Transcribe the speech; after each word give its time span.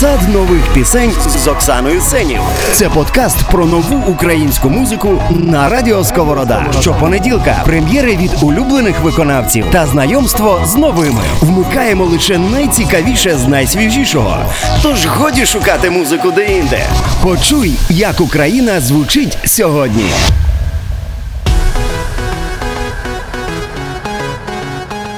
Сад 0.00 0.28
нових 0.28 0.74
пісень 0.74 1.12
з 1.28 1.48
Оксаною 1.48 2.00
Сенів. 2.00 2.40
Це 2.72 2.88
подкаст 2.88 3.36
про 3.50 3.66
нову 3.66 4.12
українську 4.12 4.70
музику 4.70 5.22
на 5.30 5.68
радіо 5.68 6.04
Сковорода. 6.04 6.66
Щопонеділка 6.80 7.62
прем'єри 7.64 8.16
від 8.16 8.30
улюблених 8.42 9.00
виконавців 9.00 9.64
та 9.72 9.86
знайомство 9.86 10.60
з 10.64 10.76
новими. 10.76 11.22
Вмикаємо 11.40 12.04
лише 12.04 12.38
найцікавіше 12.38 13.38
з 13.38 13.48
найсвіжішого. 13.48 14.38
Тож 14.82 15.06
годі 15.06 15.46
шукати 15.46 15.90
музику 15.90 16.30
де-інде. 16.30 16.84
Почуй, 17.22 17.74
як 17.90 18.20
Україна 18.20 18.80
звучить 18.80 19.38
сьогодні. 19.44 20.10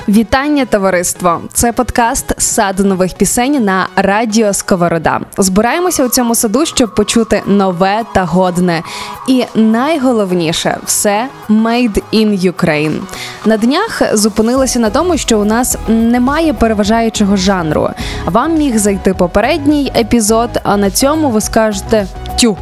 Вітання, 0.08 0.66
товариство! 0.66 1.40
Це 1.52 1.72
подкаст 1.72 2.37
Сад 2.48 2.78
нових 2.78 3.14
пісень 3.14 3.64
на 3.64 3.86
радіо 3.96 4.54
Сковорода. 4.54 5.20
Збираємося 5.38 6.04
у 6.04 6.08
цьому 6.08 6.34
саду, 6.34 6.66
щоб 6.66 6.94
почути 6.94 7.42
нове 7.46 8.02
та 8.12 8.24
годне. 8.24 8.82
І 9.26 9.44
найголовніше 9.54 10.78
все 10.84 11.28
made 11.48 12.02
in 12.12 12.52
Ukraine. 12.52 13.00
На 13.44 13.56
днях 13.56 14.02
зупинилися 14.12 14.78
на 14.78 14.90
тому, 14.90 15.16
що 15.16 15.40
у 15.40 15.44
нас 15.44 15.76
немає 15.88 16.52
переважаючого 16.52 17.36
жанру. 17.36 17.90
Вам 18.26 18.54
міг 18.54 18.78
зайти 18.78 19.14
попередній 19.14 19.92
епізод, 19.96 20.50
а 20.62 20.76
на 20.76 20.90
цьому 20.90 21.30
ви 21.30 21.40
скажете 21.40 22.06
тю. 22.40 22.56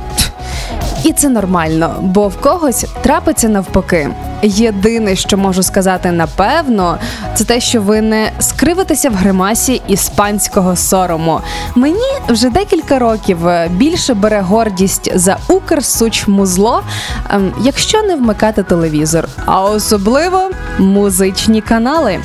І 1.05 1.13
це 1.13 1.29
нормально, 1.29 1.95
бо 2.01 2.29
в 2.29 2.41
когось 2.41 2.87
трапиться 3.03 3.49
навпаки. 3.49 4.11
Єдине, 4.43 5.17
що 5.17 5.37
можу 5.37 5.63
сказати 5.63 6.13
напевно, 6.13 6.99
це 7.35 7.45
те, 7.45 7.61
що 7.61 7.83
ви 7.83 8.01
не 8.01 8.33
скривитеся 8.41 9.11
в 9.11 9.15
гримасі 9.15 9.83
іспанського 9.89 10.77
сорому. 10.77 11.41
Мені 11.75 12.13
вже 12.29 12.51
декілька 12.51 12.99
років 12.99 13.49
е, 13.49 13.69
більше 13.73 14.15
бере 14.15 14.41
гордість 14.41 15.19
за 15.19 15.37
Укрсучмузло, 15.49 16.83
ем, 17.31 17.53
якщо 17.61 18.03
не 18.03 18.17
вмикати 18.17 18.63
телевізор, 18.63 19.29
а 19.47 19.63
особливо 19.63 20.51
музичні 20.79 21.61
канали. 21.61 22.19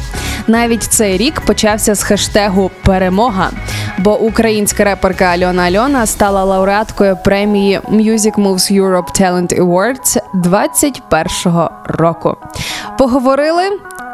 Навіть 0.48 0.84
цей 0.84 1.18
рік 1.18 1.42
почався 1.42 1.96
з 1.96 2.04
хештегу 2.04 2.72
Перемога, 2.84 3.50
бо 3.98 4.20
українська 4.20 4.84
реперка 4.84 5.26
Альона 5.26 5.64
Альона 5.64 6.06
стала 6.06 6.44
лауреаткою 6.44 7.18
премії 7.24 7.80
Music 7.80 8.31
Moves 8.38 8.72
Europe 8.72 9.22
Talent 9.22 9.60
Awards 9.60 10.18
21-го 10.36 11.72
року. 11.86 12.38
Поговорили. 12.98 13.64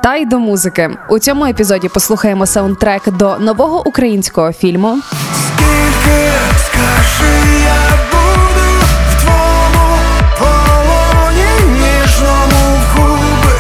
Та 0.04 0.16
й 0.16 0.26
до 0.26 0.40
музики 0.40 0.90
у 1.10 1.20
цьому 1.20 1.46
епізоді 1.46 1.90
послухаємо 1.90 2.46
саундтрек 2.46 3.10
до 3.12 3.38
нового 3.38 3.88
українського 3.88 4.54
фільму. 4.54 4.98
Скільки 5.34 6.30
скажи, 6.66 7.34
я 7.66 7.98
буду 8.12 8.68
в 9.10 9.22
твоєму 9.22 9.98
полоні 10.40 11.50
ніжному 11.74 12.76
в 12.76 12.98
губи 12.98 13.54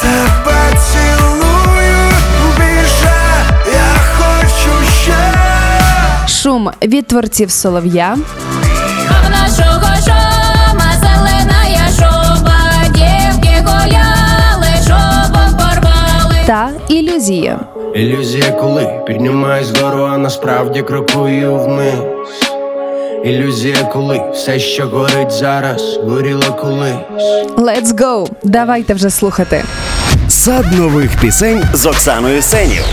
тебе 0.00 0.78
цілую 0.90 2.12
більше, 2.56 3.12
я 3.72 4.00
хочу 4.18 4.90
ще. 5.02 6.28
Шум 6.28 6.70
від 6.82 7.06
творців 7.06 7.50
Солов'я 7.50 8.16
та 16.48 16.70
ілюзія. 16.88 17.60
Ілюзія, 17.94 18.50
коли 18.50 19.00
піднімаюсь 19.06 19.70
вгору, 19.70 20.02
а 20.04 20.18
насправді 20.18 20.82
крокую 20.82 21.54
вниз. 21.56 21.94
Ілюзія, 23.24 23.76
коли 23.92 24.20
все, 24.32 24.58
що 24.58 24.86
горить 24.86 25.30
зараз, 25.30 26.00
горіло 26.04 26.56
колись. 26.60 27.56
Let's 27.56 27.86
go! 27.86 28.28
Давайте 28.42 28.94
вже 28.94 29.10
слухати. 29.10 29.64
Сад 30.28 30.64
нових 30.72 31.20
пісень 31.20 31.62
з 31.72 31.86
Оксаною 31.86 32.42
Сенів. 32.42 32.84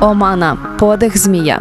Омана, 0.00 0.56
подих 0.78 1.18
змія. 1.18 1.60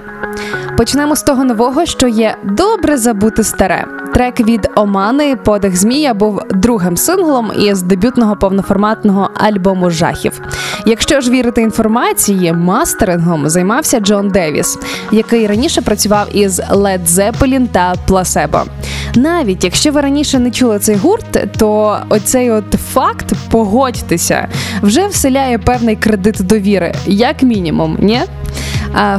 Почнемо 0.77 1.15
з 1.15 1.23
того 1.23 1.43
нового, 1.43 1.85
що 1.85 2.07
є 2.07 2.35
добре 2.43 2.97
забути 2.97 3.43
старе. 3.43 3.85
Трек 4.13 4.39
від 4.39 4.69
Омани 4.75 5.35
Подих 5.35 5.77
Змія 5.77 6.13
був 6.13 6.41
другим 6.49 6.97
синглом 6.97 7.51
із 7.59 7.81
дебютного 7.81 8.35
повноформатного 8.35 9.29
альбому 9.33 9.89
жахів. 9.89 10.41
Якщо 10.85 11.21
ж 11.21 11.31
вірити 11.31 11.61
інформації, 11.61 12.53
мастерингом 12.53 13.49
займався 13.49 13.99
Джон 13.99 14.29
Девіс, 14.29 14.77
який 15.11 15.47
раніше 15.47 15.81
працював 15.81 16.27
із 16.35 16.59
Led 16.59 17.05
Zeppelin 17.07 17.67
та 17.67 17.93
Placebo. 18.07 18.63
Навіть 19.15 19.63
якщо 19.63 19.91
ви 19.91 20.01
раніше 20.01 20.39
не 20.39 20.51
чули 20.51 20.79
цей 20.79 20.95
гурт, 20.95 21.47
то 21.57 21.97
оцей 22.09 22.51
от 22.51 22.73
факт 22.93 23.33
погодьтеся 23.51 24.47
вже 24.81 25.07
вселяє 25.07 25.57
певний 25.57 25.95
кредит 25.95 26.35
довіри, 26.39 26.93
як 27.05 27.43
мінімум, 27.43 27.97
ні? 27.99 28.21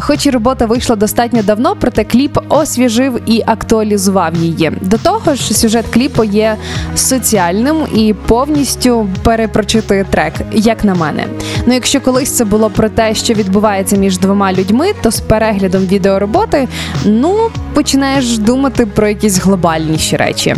Хоч 0.00 0.26
і 0.26 0.30
робота 0.30 0.66
вийшла 0.66 0.96
достатньо 0.96 1.42
давно, 1.42 1.76
проте 1.80 2.04
кліп 2.04 2.38
освіжив 2.48 3.20
і 3.26 3.42
актуалізував 3.46 4.34
її. 4.36 4.72
До 4.80 4.98
того 4.98 5.34
ж, 5.34 5.54
сюжет 5.54 5.86
кліпу 5.86 6.24
є 6.24 6.56
соціальним 6.94 7.76
і 7.94 8.14
повністю 8.26 9.08
перепрочитує 9.22 10.04
трек, 10.04 10.32
як 10.52 10.84
на 10.84 10.94
мене. 10.94 11.24
Ну, 11.66 11.74
якщо 11.74 12.00
колись 12.00 12.30
це 12.30 12.44
було 12.44 12.70
про 12.70 12.88
те, 12.88 13.14
що 13.14 13.34
відбувається 13.34 13.96
між 13.96 14.18
двома 14.18 14.52
людьми, 14.52 14.86
то 15.02 15.10
з 15.10 15.20
переглядом 15.20 15.86
відеороботи 15.86 16.68
ну 17.04 17.50
починаєш 17.74 18.38
думати 18.38 18.86
про 18.86 19.08
якісь 19.08 19.38
глобальніші 19.38 20.16
речі. 20.16 20.56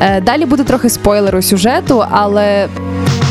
Е, 0.00 0.20
Далі 0.20 0.46
буде 0.46 0.64
трохи 0.64 0.90
спойлеру 0.90 1.42
сюжету, 1.42 2.04
але 2.10 2.68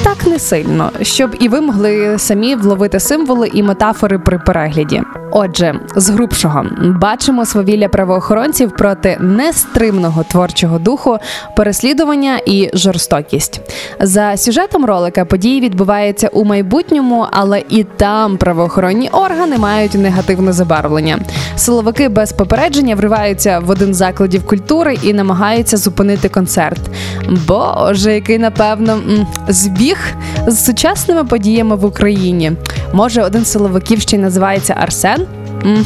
так 0.04 0.28
не 0.28 0.40
сильно, 0.40 0.92
щоб 1.02 1.36
і 1.40 1.48
ви 1.48 1.62
могли 1.62 2.20
самі 2.20 2.56
вловити 2.56 3.00
символи 3.00 3.52
і 3.54 3.64
метафори 3.64 4.20
при 4.20 4.40
перегляді. 4.40 5.02
Отже, 5.36 5.80
з 5.96 6.10
грубшого 6.10 6.66
бачимо 7.02 7.46
свавілля 7.46 7.90
правоохоронців 7.90 8.72
проти 8.72 9.18
нестримного 9.20 10.24
творчого 10.24 10.80
духу, 10.80 11.18
переслідування 11.56 12.40
і 12.46 12.70
жорстокість. 12.74 13.62
За 14.00 14.38
сюжетом 14.38 14.86
ролика 14.86 15.26
події 15.26 15.62
відбуваються 15.62 16.28
у 16.28 16.46
майбутньому, 16.46 17.26
але 17.32 17.64
і 17.70 17.84
там 17.84 18.38
правоохоронні 18.38 19.10
органи 19.10 19.58
мають 19.58 19.94
негативне 19.94 20.54
забарвлення. 20.54 21.20
Силовики 21.56 22.10
без 22.10 22.34
попередження 22.34 22.96
вриваються 22.96 23.60
в 23.60 23.70
один 23.70 23.94
з 23.94 23.98
закладів 23.98 24.46
культури 24.46 24.98
і 25.04 25.14
намагаються 25.14 25.78
зупинити 25.78 26.30
концерт. 26.30 26.82
Боже, 27.48 28.14
який 28.14 28.38
напевно 28.38 29.00
збіг 29.48 29.98
з 30.48 30.66
сучасними 30.66 31.24
подіями 31.24 31.76
в 31.76 31.86
Україні. 31.86 32.52
Може, 32.94 33.24
один 33.24 33.46
з 33.46 33.52
силовиків 33.52 34.02
ще 34.02 34.16
й 34.16 34.20
називається 34.20 34.76
Арсен? 34.80 35.28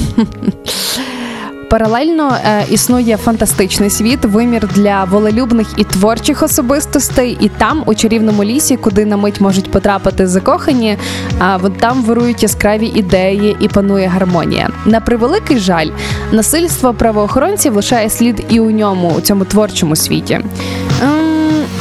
Паралельно 1.70 2.36
е, 2.46 2.66
існує 2.72 3.18
фантастичний 3.18 3.90
світ, 3.90 4.26
вимір 4.26 4.68
для 4.68 5.04
волелюбних 5.04 5.68
і 5.78 5.84
творчих 5.84 6.44
особистостей, 6.44 7.38
і 7.42 7.50
там, 7.50 7.84
у 7.86 7.96
чарівному 7.96 8.44
лісі, 8.44 8.78
куди 8.78 9.06
на 9.06 9.18
мить 9.18 9.42
можуть 9.42 9.72
потрапити 9.72 10.28
закохані, 10.28 10.98
а 11.40 11.60
от 11.64 11.78
там 11.78 12.04
вирують 12.04 12.44
яскраві 12.44 12.88
ідеї 12.96 13.58
і 13.60 13.68
панує 13.68 14.08
гармонія. 14.08 14.70
На 14.86 15.02
превеликий 15.02 15.60
жаль, 15.60 15.90
насильство 16.32 16.94
правоохоронців 16.94 17.76
лишає 17.76 18.10
слід 18.10 18.46
і 18.50 18.60
у 18.60 18.72
ньому, 18.72 19.14
у 19.18 19.22
цьому 19.22 19.46
творчому 19.46 19.96
світі. 19.96 20.40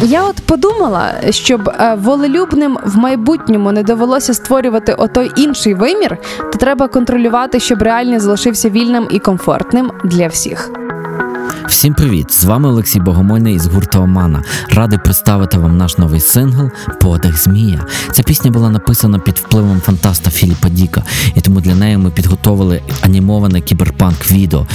Я 0.03 0.25
от 0.25 0.37
подумала, 0.47 1.15
щоб 1.31 1.69
е, 1.69 1.95
волелюбним 1.95 2.79
в 2.85 2.97
майбутньому 2.97 3.73
не 3.73 3.83
довелося 3.83 4.35
створювати 4.35 4.93
отой 4.93 5.31
інший 5.37 5.75
вимір, 5.75 6.19
то 6.53 6.59
треба 6.59 6.89
контролювати, 6.89 7.61
щоб 7.61 7.83
реальний 7.83 8.19
залишився 8.19 8.71
вільним 8.71 9.09
і 9.11 9.19
комфортним 9.19 9.93
для 10.05 10.27
всіх. 10.27 10.71
Всім 11.69 11.95
привіт! 11.95 12.33
З 12.33 12.45
вами 12.45 12.69
Олексій 12.69 13.01
Богомольний 13.01 13.55
із 13.55 13.67
гурту 13.67 14.01
Омана. 14.01 14.43
Радий 14.69 14.99
представити 14.99 15.59
вам 15.59 15.77
наш 15.77 15.99
новий 15.99 16.21
сингл 16.21 16.71
Подих 17.01 17.43
Змія. 17.43 17.87
Ця 18.13 18.23
пісня 18.23 18.51
була 18.51 18.71
написана 18.71 19.19
під 19.19 19.39
впливом 19.39 19.81
фантаста 19.81 20.31
Філіпа 20.31 20.69
Діка, 20.69 21.03
і 21.35 21.41
тому 21.41 21.61
для 21.61 21.75
неї 21.75 21.97
ми 21.97 22.11
підготовили 22.11 22.83
анімоване 23.03 23.61
кіберпанк 23.61 24.31
відео. 24.31 24.67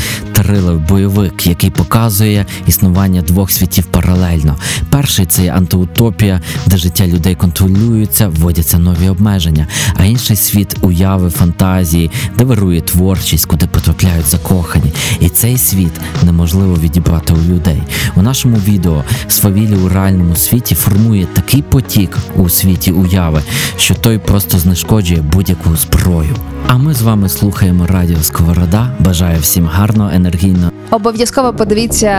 повторили 0.42 0.74
бойовик, 0.90 1.48
який 1.48 1.70
показує 1.70 2.46
існування 2.68 3.22
двох 3.22 3.52
світів 3.52 3.86
паралельно. 3.86 4.56
Перший 4.90 5.26
це 5.26 5.44
є 5.44 5.52
антиутопія, 5.52 6.42
де 6.66 6.78
життя 6.78 7.08
людей 7.08 7.36
контролюється, 7.36 8.28
вводяться 8.28 8.78
нові 8.78 9.10
обмеження, 9.10 9.68
а 9.96 10.06
інший 10.06 10.36
світ 10.36 10.76
уяви, 10.82 11.30
фантазії, 11.30 12.12
де 12.38 12.44
вирує 12.44 12.82
творчість, 12.82 13.46
куди 13.46 13.68
потрапляють 13.68 14.26
закохані. 14.26 14.94
І 15.20 15.30
цей 15.30 15.58
світ 15.58 15.94
неможливо 16.24 16.78
відібрати 16.81 17.33
у 17.33 17.54
людей. 17.54 17.83
У 18.16 18.22
нашому 18.22 18.57
відео 18.57 19.04
свавілі 19.28 19.75
у 19.75 19.89
реальному 19.89 20.36
світі 20.36 20.75
формує 20.75 21.25
такий 21.25 21.62
потік 21.62 22.18
у 22.36 22.50
світі 22.50 22.92
уяви, 22.92 23.42
що 23.78 23.95
той 23.95 24.18
просто 24.18 24.57
знешкоджує 24.57 25.22
будь-яку 25.22 25.75
зброю. 25.75 26.36
А 26.68 26.78
ми 26.78 26.94
з 26.94 27.01
вами 27.01 27.30
слухаємо 27.30 27.88
радіо 27.88 28.18
Сковорода. 28.22 28.95
Бажаю 29.00 29.39
всім 29.39 29.66
гарного, 29.66 30.10
енергійного. 30.13 30.72
Обов'язково 30.92 31.54
подивіться 31.54 32.12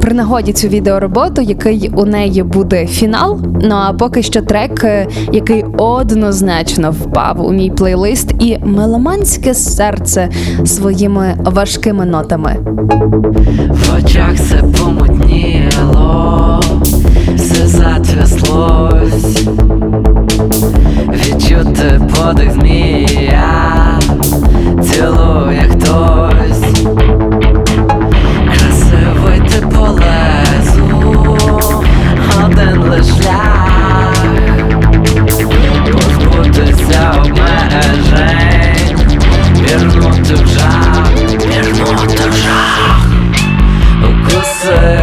при 0.00 0.14
нагоді 0.14 0.52
цю 0.52 0.68
відеороботу, 0.68 1.42
який 1.42 1.90
у 1.96 2.04
неї 2.04 2.42
буде 2.42 2.86
фінал. 2.86 3.38
Ну 3.62 3.74
а 3.74 3.92
поки 3.92 4.22
що 4.22 4.42
трек, 4.42 4.84
е, 4.84 5.06
який 5.32 5.64
однозначно 5.78 6.90
впав 6.90 7.46
у 7.46 7.52
мій 7.52 7.70
плейлист, 7.70 8.34
і 8.38 8.58
меломанське 8.58 9.54
серце 9.54 10.28
своїми 10.64 11.34
важкими 11.38 12.06
нотами. 12.06 12.56
В 13.70 13.98
очах 13.98 14.32
все 14.34 14.56
помутніло, 14.56 16.60
все 17.36 17.66
затряслось, 17.66 19.46
відчути 21.12 22.00
подих 22.14 22.52
змія, 22.52 23.98
цілує 24.82 25.70
хтось, 25.70 26.35
один 32.56 32.82
лиш 32.90 33.06
шлях, 33.06 34.14
позбутися 35.92 37.12
укуси, 44.04 44.98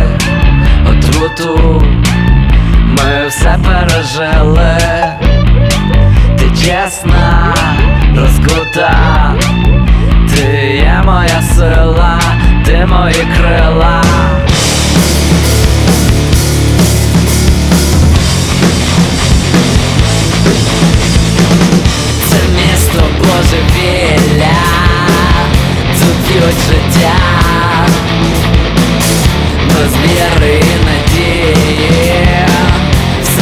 отруту, 0.86 1.84
ми 2.88 3.28
все 3.28 3.58
пережили, 3.64 4.78
ти 6.38 6.50
чесна, 6.50 7.54
розкута, 8.16 9.34
ти 10.30 10.76
є 10.76 11.02
моя 11.06 11.42
сила, 11.42 12.20
ти 12.66 12.86
мої 12.86 13.28
крила. 13.38 14.04
Місто 22.94 23.10
божевілля, 23.20 24.56
тут 26.00 26.16
б'ють 26.28 26.62
життя 26.68 27.16
без 29.68 29.94
віри 30.04 30.62
і 30.62 30.86
надії 30.86 32.46
все 33.24 33.42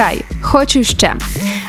Sky. 0.00 0.22
Хочу 0.40 0.84
ще. 0.84 1.14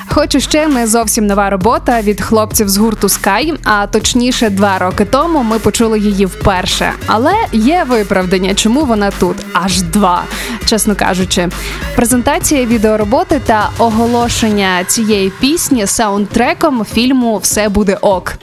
Хочу 0.10 0.40
ще 0.40 0.68
не 0.68 0.88
зовсім 0.88 1.28
нова 1.28 1.50
робота 1.50 2.02
від 2.02 2.22
хлопців 2.22 2.70
з 2.70 2.78
гурту 2.78 3.08
Sky, 3.08 3.58
а 3.64 3.88
точніше, 3.88 4.50
два 4.50 4.78
роки 4.78 5.06
тому 5.06 5.44
ми 5.44 5.60
почули 5.60 6.00
її 6.00 6.26
вперше. 6.26 6.92
Але 7.06 7.34
є 7.52 7.86
виправдання, 7.90 8.54
чому 8.54 8.86
вона 8.86 9.12
тут 9.12 9.36
аж 9.54 9.82
два, 9.82 10.24
чесно 10.66 10.96
кажучи. 10.96 11.50
Презентація 11.96 12.66
відеороботи 12.66 13.42
та 13.46 13.70
оголошення 13.78 14.84
цієї 14.88 15.30
пісні 15.30 15.88
саундтреком 15.88 16.86
фільму 16.94 17.38
Все 17.38 17.70
буде 17.70 17.98
ок. 18.02 18.34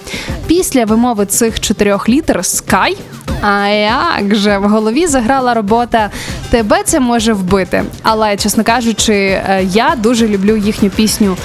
Після 0.46 0.84
вимови 0.84 1.26
цих 1.26 1.60
чотирьох 1.60 2.08
літер 2.08 2.38
Sky 2.38 2.96
а 3.42 3.68
як 3.68 4.34
же 4.34 4.58
в 4.58 4.68
голові 4.68 5.06
заграла 5.06 5.54
робота 5.54 6.10
Тебе 6.50 6.82
це 6.84 7.00
може 7.00 7.32
вбити. 7.32 7.84
Але, 8.02 8.36
чесно 8.36 8.64
кажучи, 8.64 9.12
е, 9.12 9.66
я 9.72 9.94
дуже 9.96 10.28
люблю 10.28 10.56
їхню 10.56 10.90
пісню 10.90 11.36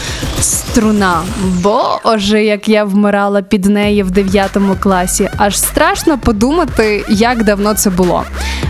Струна. 0.42 1.22
Боже, 1.44 2.44
як 2.44 2.70
я 2.70 2.84
вмирала 2.84 3.42
під 3.42 3.66
неї 3.66 4.04
в 4.04 4.12
9 4.12 4.58
класі. 4.80 5.30
Аж 5.38 5.60
страшно 5.60 6.18
подумати, 6.18 7.06
як 7.10 7.44
давно 7.44 7.74
це 7.74 7.90
було. 7.90 8.24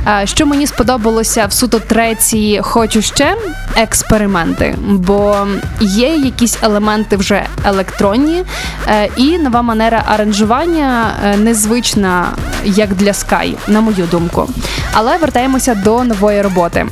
Е, 0.07 0.27
Що 0.27 0.45
мені 0.45 0.67
сподобалося 0.67 1.45
в 1.45 1.53
суто 1.53 1.79
третій 1.79 2.59
хочу 2.63 3.01
ще 3.01 3.35
експерименти, 3.75 4.75
бо 4.87 5.47
є 5.81 6.15
якісь 6.15 6.57
елементи 6.61 7.17
вже 7.17 7.45
електронні, 7.65 8.43
е, 8.87 9.09
і 9.17 9.37
нова 9.37 9.61
манера 9.61 10.03
аранжування 10.07 11.13
незвична 11.37 12.27
як 12.65 12.93
для 12.93 13.11
Sky, 13.11 13.55
на 13.67 13.81
мою 13.81 14.07
думку. 14.11 14.49
Але 14.93 15.17
вертаємося 15.17 15.75
до 15.75 16.03
нової 16.23 16.41
роботи. 16.41 16.85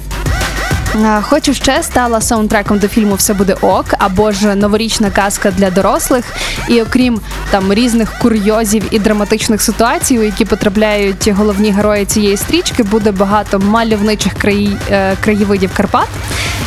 Хочу 1.21 1.53
ще 1.53 1.83
стала 1.83 2.21
саундтреком 2.21 2.79
до 2.79 2.87
фільму 2.87 3.15
Все 3.15 3.33
буде 3.33 3.53
ок 3.61 3.85
або 3.97 4.31
ж 4.31 4.55
новорічна 4.55 5.09
казка 5.09 5.51
для 5.51 5.71
дорослих. 5.71 6.25
І 6.67 6.81
окрім 6.81 7.21
там 7.51 7.73
різних 7.73 8.19
курйозів 8.19 8.83
і 8.91 8.99
драматичних 8.99 9.61
ситуацій, 9.61 10.19
у 10.19 10.23
які 10.23 10.45
потрапляють 10.45 11.27
головні 11.27 11.71
герої 11.71 12.05
цієї 12.05 12.37
стрічки, 12.37 12.83
буде 12.83 13.11
багато 13.11 13.59
мальовничих 13.59 14.33
краї... 14.33 14.77
е, 14.91 15.15
краєвидів 15.23 15.69
Карпат. 15.77 16.07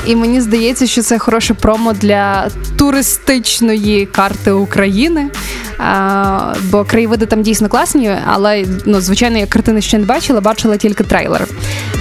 І 0.06 0.16
мені 0.16 0.40
здається, 0.40 0.86
що 0.86 1.02
це 1.02 1.18
хороше 1.18 1.54
промо 1.54 1.92
для 1.92 2.48
туристичної 2.78 4.06
карти 4.06 4.50
України. 4.50 5.30
А, 5.78 6.54
бо 6.62 6.84
краєвиди 6.84 7.26
там 7.26 7.42
дійсно 7.42 7.68
класні, 7.68 8.16
але 8.26 8.64
ну, 8.84 9.00
звичайно, 9.00 9.38
я 9.38 9.46
картини 9.46 9.80
ще 9.80 9.98
не 9.98 10.06
бачила, 10.06 10.40
бачила 10.40 10.76
тільки 10.76 11.04
трейлер. 11.04 11.48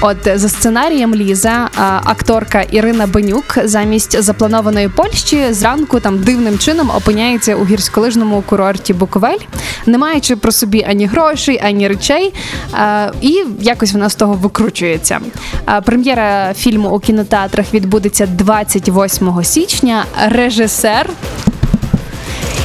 От 0.01 0.17
за 0.35 0.49
сценарієм 0.49 1.15
Ліза, 1.15 1.69
акторка 2.03 2.61
Ірина 2.61 3.07
Бенюк 3.07 3.57
замість 3.63 4.21
запланованої 4.21 4.89
Польщі 4.89 5.53
зранку 5.53 5.99
там 5.99 6.19
дивним 6.23 6.57
чином 6.57 6.91
опиняється 6.95 7.55
у 7.55 7.65
гірськолижному 7.65 8.41
курорті 8.41 8.93
Буковель, 8.93 9.37
не 9.85 9.97
маючи 9.97 10.35
про 10.35 10.51
собі 10.51 10.85
ані 10.89 11.05
грошей, 11.05 11.61
ані 11.63 11.87
речей, 11.87 12.33
а, 12.73 13.11
і 13.21 13.43
якось 13.61 13.93
вона 13.93 14.09
з 14.09 14.15
того 14.15 14.33
викручується. 14.33 15.19
А, 15.65 15.81
Прем'єра 15.81 16.53
фільму 16.53 16.89
у 16.89 16.99
кінотеатрах 16.99 17.73
відбудеться 17.73 18.25
28 18.25 19.43
січня. 19.43 20.05
Режисер 20.27 21.09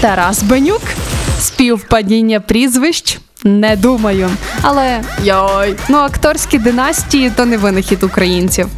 Тарас 0.00 0.42
Бенюк. 0.42 0.82
Співпадіння 1.40 2.40
прізвищ. 2.40 3.18
Не 3.44 3.76
думаю. 3.76 4.30
Але 4.62 5.00
йой, 5.22 5.76
ну 5.88 5.98
акторські 5.98 6.58
династії 6.58 7.32
то 7.36 7.46
не 7.46 7.56
винахід 7.56 8.02
українців. 8.02 8.68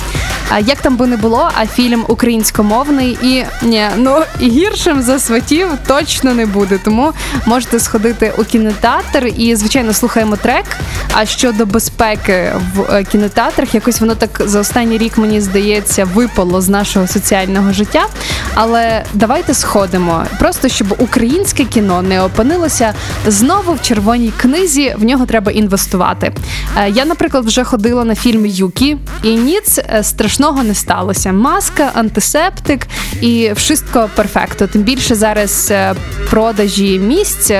А 0.52 0.58
як 0.58 0.78
там 0.78 0.96
би 0.96 1.06
не 1.06 1.16
було, 1.16 1.50
а 1.54 1.66
фільм 1.66 2.04
українськомовний 2.08 3.18
і 3.22 3.44
ні, 3.62 3.86
ну 3.96 4.22
і 4.40 4.48
гіршим 4.48 5.02
за 5.02 5.18
сватів 5.18 5.68
точно 5.86 6.34
не 6.34 6.46
буде. 6.46 6.78
Тому 6.84 7.12
можете 7.46 7.80
сходити 7.80 8.32
у 8.38 8.44
кінотеатр 8.44 9.32
і, 9.36 9.56
звичайно, 9.56 9.92
слухаємо 9.92 10.36
трек. 10.36 10.64
А 11.12 11.26
щодо 11.26 11.66
безпеки 11.66 12.52
в 12.74 12.94
е, 12.94 13.04
кінотеатрах, 13.04 13.74
якось 13.74 14.00
воно 14.00 14.14
так 14.14 14.42
за 14.44 14.60
останній 14.60 14.98
рік 14.98 15.18
мені 15.18 15.40
здається 15.40 16.04
випало 16.04 16.60
з 16.60 16.68
нашого 16.68 17.06
соціального 17.06 17.72
життя. 17.72 18.06
Але 18.54 19.04
давайте 19.14 19.54
сходимо, 19.54 20.24
просто 20.38 20.68
щоб 20.68 20.94
українське 20.98 21.64
кіно 21.64 22.02
не 22.02 22.22
опинилося 22.22 22.94
знову 23.26 23.72
в 23.72 23.82
червоній 23.82 24.32
книзі. 24.50 24.94
В 24.98 25.04
нього 25.04 25.26
треба 25.26 25.52
інвестувати. 25.52 26.32
Е, 26.76 26.90
Я, 26.90 27.04
наприклад, 27.04 27.44
вже 27.44 27.64
ходила 27.64 28.04
на 28.04 28.14
фільм 28.14 28.46
Юкі, 28.46 28.96
і 29.22 29.34
ніц 29.34 29.78
е, 29.78 30.02
страшного 30.02 30.62
не 30.62 30.74
сталося. 30.74 31.32
Маска, 31.32 31.90
антисептик 31.94 32.86
і 33.20 33.52
вшистко 33.52 34.10
перфекто. 34.14 34.66
Тим 34.66 34.82
більше 34.82 35.14
зараз 35.14 35.68
е, 35.70 35.94
продажі 36.30 36.98
місць 36.98 37.50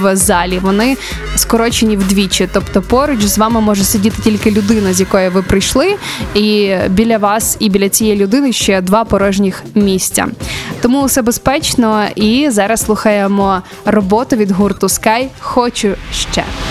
в 0.00 0.16
залі 0.16 0.58
вони 0.62 0.96
скорочені 1.36 1.96
вдвічі. 1.96 2.48
Тобто 2.52 2.82
поруч 2.82 3.22
з 3.22 3.38
вами 3.38 3.60
може 3.60 3.84
сидіти 3.84 4.16
тільки 4.24 4.50
людина, 4.50 4.92
з 4.92 5.00
якої 5.00 5.28
ви 5.28 5.42
прийшли, 5.42 5.96
і 6.34 6.74
біля 6.88 7.18
вас 7.18 7.56
і 7.60 7.68
біля 7.68 7.88
цієї 7.88 8.16
людини 8.16 8.52
ще 8.52 8.80
два 8.80 9.04
порожніх 9.04 9.62
місця. 9.74 10.26
Тому 10.82 11.04
все 11.04 11.22
безпечно. 11.22 12.04
І 12.16 12.48
зараз 12.50 12.80
слухаємо 12.80 13.62
роботу 13.84 14.36
від 14.36 14.50
гурту 14.50 14.86
Sky 14.86 15.26
Хочу 15.40 15.94
ще. 16.32 16.63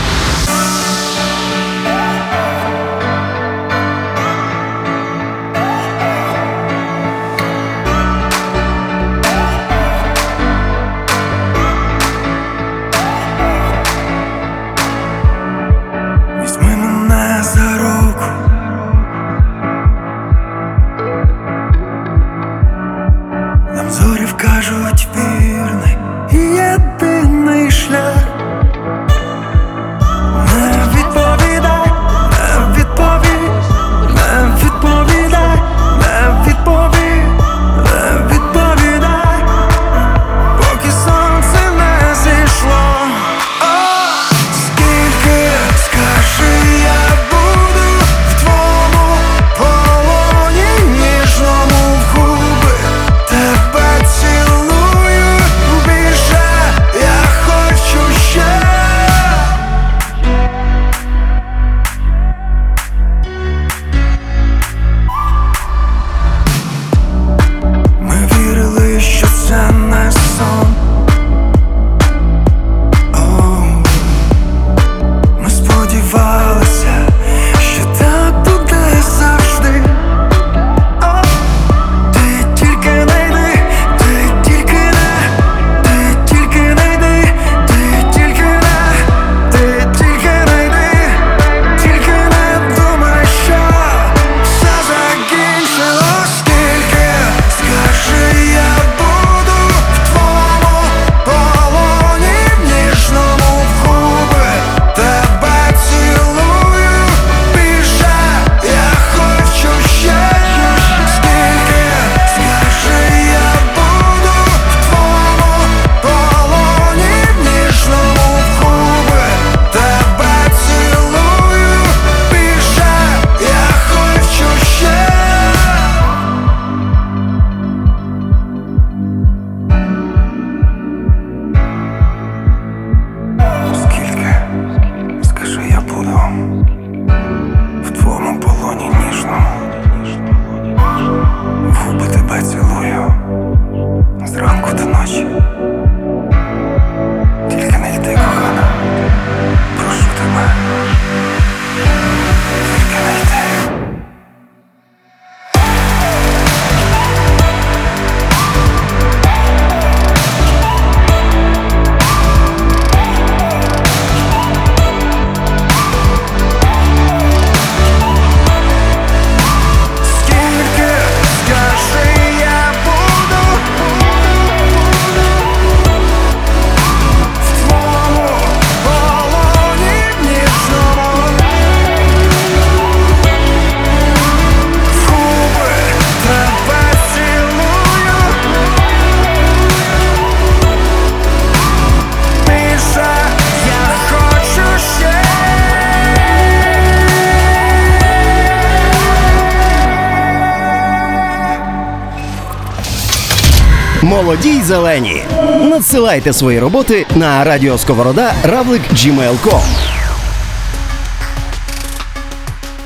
Молоді 204.14 204.50
й 204.50 204.62
зелені. 204.62 205.24
Надсилайте 205.62 206.34
свої 206.34 206.60
роботи 206.60 207.06
на 207.16 207.44
радіосковорода 207.44 208.34
равлик 208.44 208.82
gmail.com. 208.94 209.62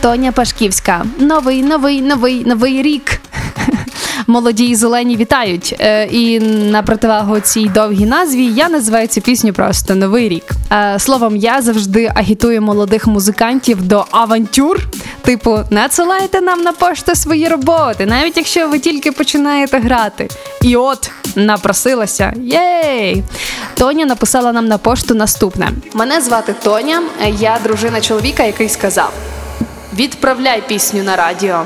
Тоня 0.01 0.31
Пашківська. 0.31 1.05
Новий, 1.19 1.63
новий, 1.63 2.01
новий, 2.01 2.45
новий 2.45 2.81
рік. 2.81 3.16
Молоді 4.27 4.65
і 4.65 4.75
зелені 4.75 5.17
вітають. 5.17 5.75
Е, 5.79 6.05
і 6.05 6.39
на 6.71 6.83
противагу 6.83 7.39
цій 7.39 7.69
довгій 7.69 8.05
назві 8.05 8.45
я 8.45 8.69
називаю 8.69 9.07
цю 9.07 9.21
пісню 9.21 9.53
просто 9.53 9.95
Новий 9.95 10.29
рік. 10.29 10.43
Е, 10.71 10.99
словом, 10.99 11.35
я 11.35 11.61
завжди 11.61 12.11
агітую 12.15 12.61
молодих 12.61 13.07
музикантів 13.07 13.81
до 13.81 14.05
авантюр. 14.11 14.79
Типу, 15.21 15.59
надсилайте 15.69 16.41
нам 16.41 16.61
на 16.61 16.71
пошту 16.71 17.15
свої 17.15 17.47
роботи, 17.47 18.05
навіть 18.05 18.37
якщо 18.37 18.67
ви 18.67 18.79
тільки 18.79 19.11
починаєте 19.11 19.79
грати. 19.79 20.27
І 20.61 20.75
от 20.75 21.11
напросилася. 21.35 22.33
Єй! 22.43 23.23
Тоня 23.75 24.05
написала 24.05 24.51
нам 24.51 24.67
на 24.67 24.77
пошту 24.77 25.15
наступне: 25.15 25.69
Мене 25.93 26.21
звати 26.21 26.55
Тоня, 26.63 27.01
я 27.39 27.59
дружина 27.63 28.01
чоловіка, 28.01 28.43
який 28.43 28.69
сказав. 28.69 29.13
Відправляй 29.93 30.63
пісню 30.67 31.03
на 31.03 31.15
радіо. 31.15 31.63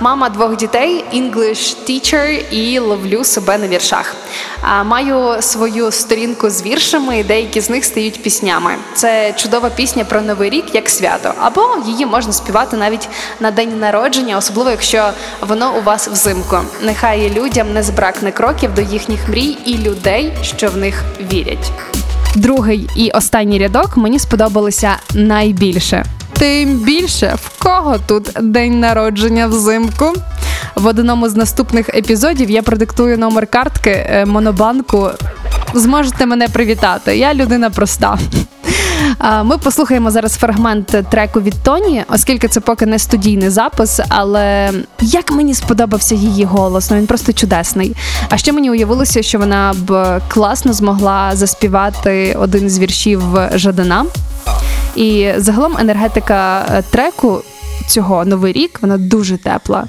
Мама 0.00 0.28
двох 0.28 0.56
дітей, 0.56 1.04
English 1.14 1.76
teacher 1.88 2.50
і 2.50 2.78
ловлю 2.78 3.24
себе 3.24 3.58
на 3.58 3.68
віршах. 3.68 4.14
А, 4.62 4.84
Маю 4.84 5.42
свою 5.42 5.90
сторінку 5.90 6.50
з 6.50 6.62
віршами, 6.62 7.18
і 7.18 7.24
деякі 7.24 7.60
з 7.60 7.70
них 7.70 7.84
стають 7.84 8.22
піснями. 8.22 8.70
Це 8.94 9.32
чудова 9.36 9.70
пісня 9.70 10.04
про 10.04 10.20
новий 10.20 10.50
рік 10.50 10.74
як 10.74 10.90
свято, 10.90 11.34
або 11.40 11.68
її 11.86 12.06
можна 12.06 12.32
співати 12.32 12.76
навіть 12.76 13.08
на 13.40 13.50
день 13.50 13.80
народження, 13.80 14.36
особливо 14.36 14.70
якщо 14.70 15.10
воно 15.40 15.74
у 15.78 15.82
вас 15.82 16.08
взимку. 16.08 16.56
Нехай 16.82 17.30
людям 17.30 17.72
не 17.72 17.82
збракне 17.82 18.32
кроків 18.32 18.74
до 18.74 18.82
їхніх 18.82 19.28
мрій 19.28 19.58
і 19.64 19.78
людей, 19.78 20.32
що 20.42 20.68
в 20.68 20.76
них 20.76 21.02
вірять. 21.32 21.72
Другий 22.36 22.88
і 22.96 23.10
останній 23.10 23.58
рядок 23.58 23.96
мені 23.96 24.18
сподобалися 24.18 24.96
найбільше. 25.14 26.04
Тим 26.32 26.78
більше 26.78 27.36
в 27.44 27.62
кого 27.62 27.98
тут 28.06 28.30
день 28.40 28.80
народження 28.80 29.46
взимку. 29.46 30.12
В 30.74 30.86
одному 30.86 31.28
з 31.28 31.36
наступних 31.36 31.88
епізодів 31.88 32.50
я 32.50 32.62
продиктую 32.62 33.18
номер 33.18 33.46
картки 33.46 33.90
е, 33.90 34.24
Монобанку. 34.26 35.10
Зможете 35.74 36.26
мене 36.26 36.48
привітати. 36.48 37.16
Я 37.16 37.34
людина 37.34 37.70
проста. 37.70 38.18
Ми 39.44 39.58
послухаємо 39.58 40.10
зараз 40.10 40.34
фрагмент 40.34 40.96
треку 41.10 41.40
від 41.40 41.54
Тоні, 41.62 42.04
оскільки 42.08 42.48
це 42.48 42.60
поки 42.60 42.86
не 42.86 42.98
студійний 42.98 43.50
запис, 43.50 44.00
але 44.08 44.72
як 45.00 45.32
мені 45.32 45.54
сподобався 45.54 46.14
її 46.14 46.44
голос, 46.44 46.90
ну 46.90 46.96
він 46.96 47.06
просто 47.06 47.32
чудесний. 47.32 47.96
А 48.28 48.36
ще 48.36 48.52
мені 48.52 48.70
уявилося, 48.70 49.22
що 49.22 49.38
вона 49.38 49.74
б 49.78 50.20
класно 50.28 50.72
змогла 50.72 51.30
заспівати 51.36 52.36
один 52.40 52.70
з 52.70 52.78
віршів 52.78 53.22
Жадана. 53.54 54.04
І 54.96 55.30
загалом 55.36 55.76
енергетика 55.80 56.66
е, 56.70 56.82
треку. 56.90 57.42
Цього 57.86 58.24
новий 58.24 58.52
рік 58.52 58.78
вона 58.82 58.98
дуже 58.98 59.36
тепла. 59.36 59.84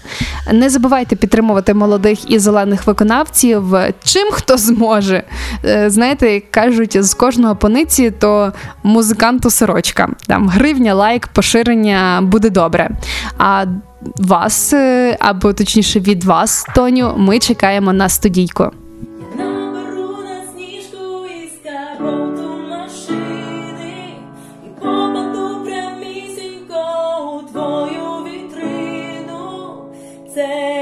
Не 0.51 0.69
забувайте 0.69 1.15
підтримувати 1.15 1.74
молодих 1.74 2.31
і 2.31 2.39
зелених 2.39 2.88
виконавців. 2.88 3.63
Чим 4.03 4.31
хто 4.31 4.57
зможе. 4.57 5.24
Е, 5.65 5.89
Знаєте, 5.89 6.33
як 6.33 6.51
кажуть, 6.51 7.03
з 7.03 7.13
кожного 7.13 7.55
пониці, 7.55 8.12
то 8.12 8.53
музиканту 8.83 9.50
сорочка. 9.50 10.10
Там 10.27 10.50
гривня, 10.50 10.93
лайк, 10.93 11.27
поширення 11.27 12.19
буде 12.24 12.50
добре. 12.50 12.89
А 13.38 13.65
вас, 14.17 14.74
е, 14.74 15.17
або 15.19 15.53
точніше 15.53 16.00
від 16.00 16.24
вас, 16.24 16.65
Тоню, 16.75 17.13
ми 17.17 17.39
чекаємо 17.39 17.93
на 17.93 18.10
студійку. 18.10 18.72
Це 30.33 30.73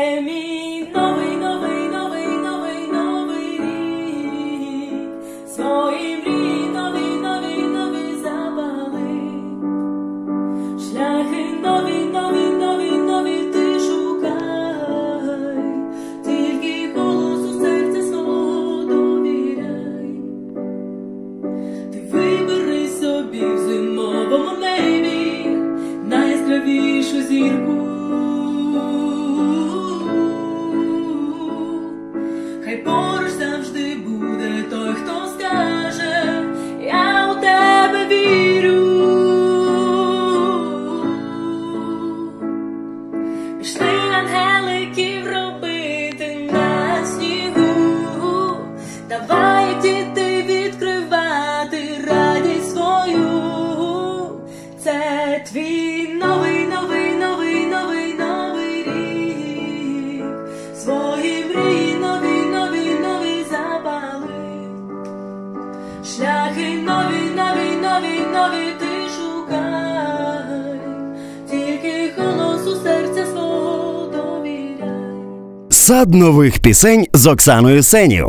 Сад 75.92 76.14
нових 76.14 76.60
пісень 76.60 77.08
з 77.14 77.27
Оксаною 77.27 77.84
Сенів. 77.84 78.27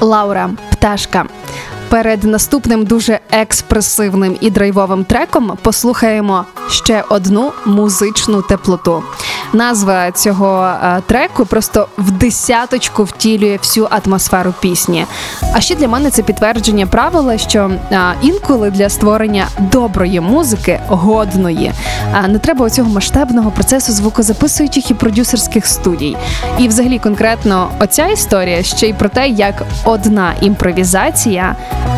Лаура, 0.00 0.50
пташка. 0.72 1.24
Перед 1.88 2.24
наступним 2.24 2.84
дуже 2.84 3.20
експресивним 3.30 4.36
і 4.40 4.50
драйвовим 4.50 5.04
треком 5.04 5.58
послухаємо 5.62 6.44
ще 6.70 7.04
одну 7.08 7.52
музичну 7.66 8.42
теплоту. 8.42 9.02
Назва 9.54 10.10
цього 10.10 10.74
е, 10.84 11.02
треку 11.06 11.46
просто 11.46 11.88
в 11.98 12.10
десяточку 12.10 13.04
втілює 13.04 13.56
всю 13.56 13.88
атмосферу 13.90 14.54
пісні. 14.60 15.06
А 15.52 15.60
ще 15.60 15.74
для 15.74 15.88
мене 15.88 16.10
це 16.10 16.22
підтвердження 16.22 16.86
правила, 16.86 17.38
що 17.38 17.70
е, 17.92 18.00
інколи 18.22 18.70
для 18.70 18.88
створення 18.88 19.46
доброї 19.58 20.20
музики, 20.20 20.80
годної, 20.88 21.72
е, 22.14 22.28
не 22.28 22.38
треба 22.38 22.64
оцього 22.64 22.90
масштабного 22.90 23.50
процесу 23.50 23.92
звукозаписуючих 23.92 24.90
і 24.90 24.94
продюсерських 24.94 25.66
студій. 25.66 26.16
І, 26.58 26.68
взагалі, 26.68 26.98
конкретно 26.98 27.70
оця 27.80 28.06
історія 28.06 28.62
ще 28.62 28.88
й 28.88 28.92
про 28.92 29.08
те, 29.08 29.28
як 29.28 29.62
одна 29.84 30.34
імпровізація 30.40 31.56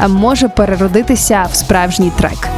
може 0.09 0.49
переродитися 0.49 1.47
в 1.53 1.57
справжній 1.57 2.13
трек. 2.19 2.49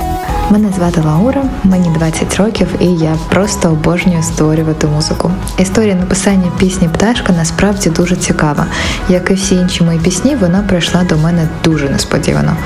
Мене 0.51 0.73
звати 0.73 1.01
Лаура, 1.01 1.43
мені 1.65 1.91
20 1.91 2.37
років, 2.37 2.69
і 2.81 2.87
я 2.87 3.17
просто 3.31 3.69
обожнюю 3.71 4.23
створювати 4.23 4.87
музику. 4.87 5.31
Історія 5.59 5.95
написання 5.95 6.53
пісні 6.59 6.89
Пташка 6.89 7.33
насправді 7.33 7.91
дуже 7.91 8.17
цікава. 8.17 8.67
Як 9.09 9.31
і 9.31 9.35
всі 9.35 9.55
інші 9.55 9.85
мої 9.85 9.99
пісні, 9.99 10.37
вона 10.37 10.63
прийшла 10.63 11.05
до 11.05 11.17
мене 11.17 11.49
дуже 11.65 11.89
несподівано. 11.89 12.57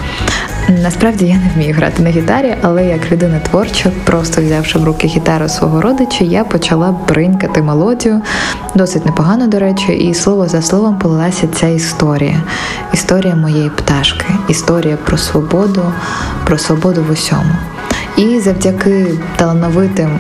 Насправді 0.69 1.27
я 1.27 1.35
не 1.35 1.51
вмію 1.55 1.75
грати 1.75 2.03
на 2.03 2.11
гітарі, 2.11 2.55
але 2.63 2.87
як 2.87 3.13
людина 3.13 3.39
творча, 3.39 3.91
просто 4.05 4.43
взявши 4.43 4.79
в 4.79 4.85
руки 4.85 5.07
гітару 5.07 5.49
свого 5.49 5.81
родича, 5.81 6.25
я 6.25 6.45
почала 6.45 6.95
бринькати 7.09 7.63
мелодію, 7.63 8.21
досить 8.75 9.07
непогано, 9.07 9.47
до 9.47 9.59
речі, 9.59 9.93
і 9.93 10.15
слово 10.15 10.49
за 10.49 10.63
словом 10.63 10.99
полилася 10.99 11.49
ця 11.55 11.67
історія. 11.67 12.43
Історія 12.93 13.35
моєї 13.35 13.71
пташки, 13.71 14.27
історія 14.49 14.97
про 14.97 15.19
свободу, 15.19 15.83
про 16.45 16.59
свободу 16.59 17.05
в 17.09 17.13
усьому. 17.13 17.55
І 18.17 18.41
завдяки 18.41 19.07
талановитим 19.37 20.19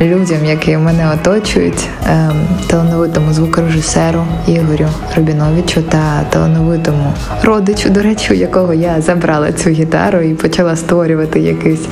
людям, 0.00 0.44
які 0.44 0.76
мене 0.76 1.12
оточують, 1.14 1.88
ем, 2.06 2.32
талановитому 2.66 3.32
звукорежисеру 3.32 4.24
Ігорю 4.46 4.88
Рубіновичу 5.16 5.82
та 5.82 6.22
талановитому 6.30 7.12
родичу, 7.42 7.90
до 7.90 8.02
речі, 8.02 8.32
у 8.32 8.36
якого 8.36 8.74
я 8.74 9.00
забрала 9.00 9.52
цю 9.52 9.70
гітару 9.70 10.18
і 10.20 10.34
почала 10.34 10.76
створювати 10.76 11.40
якусь 11.40 11.86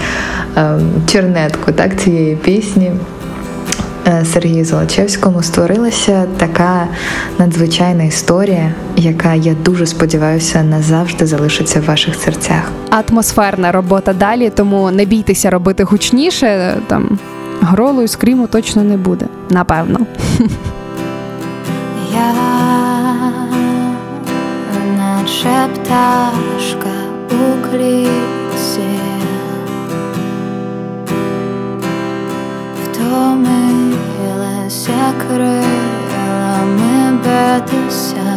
ем, 0.57 0.81
чернетку 1.07 1.73
так, 1.73 2.01
цієї 2.01 2.37
пісні. 2.37 2.93
е, 4.09 4.25
Сергію 4.25 4.65
Золочевському 4.65 5.43
створилася 5.43 6.25
така 6.37 6.89
надзвичайна 7.39 8.05
історія, 8.05 8.75
яка 8.97 9.35
я 9.35 9.55
дуже 9.65 9.87
сподіваюся 9.87 10.63
назавжди 10.63 11.27
залишиться 11.27 11.81
в 11.81 11.85
ваших 11.85 12.15
серцях. 12.15 12.63
Атмосферна 12.91 13.73
робота 13.73 14.13
далі, 14.13 14.51
тому 14.51 14.91
не 14.91 15.05
бійтеся 15.05 15.51
робити 15.51 15.85
гучніше. 15.85 16.75
Там 16.87 17.19
гролу 17.67 18.03
і 18.03 18.09
скріму 18.09 18.47
точно 18.47 18.83
не 18.85 18.97
буде. 18.97 19.27
Напевно. 19.51 19.99
Я 22.13 22.33
наче 24.99 25.69
пташка 25.75 26.91
у 27.31 27.71
клітці 27.71 29.01
Втомилася 33.77 35.13
крилами 35.29 37.19
битися 37.19 38.29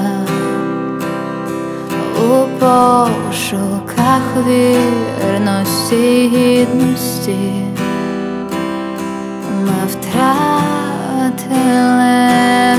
у 2.18 2.30
пошуках 2.60 4.24
вірності 4.48 6.32
гідності 6.34 7.69
втратили 11.40 12.12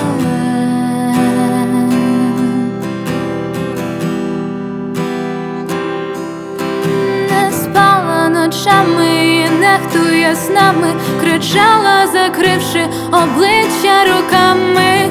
Не 7.30 7.52
спала 7.52 8.28
ночами, 8.28 9.48
нехтує 9.60 10.34
з 10.34 10.50
нами, 10.50 10.94
кричала, 11.20 12.06
закривши 12.06 12.88
обличчя 13.12 14.04
руками. 14.04 15.10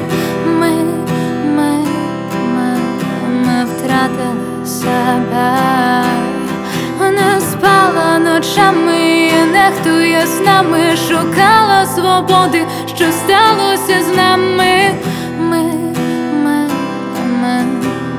Себе, 4.78 6.04
не 7.10 7.40
спала 7.40 8.18
ночами, 8.18 9.32
нехтує 9.52 10.26
з 10.26 10.40
нами, 10.40 10.96
шукала 11.08 11.86
свободи, 11.86 12.66
що 12.86 13.04
сталося 13.12 14.02
з 14.02 14.16
нами. 14.16 14.94
Ми, 15.40 15.62
ми, 16.44 16.68
ми, 17.42 17.64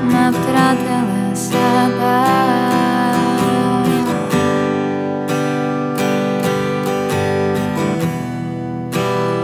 ми 0.02 0.30
втратили 0.30 1.36
себе. 1.36 2.24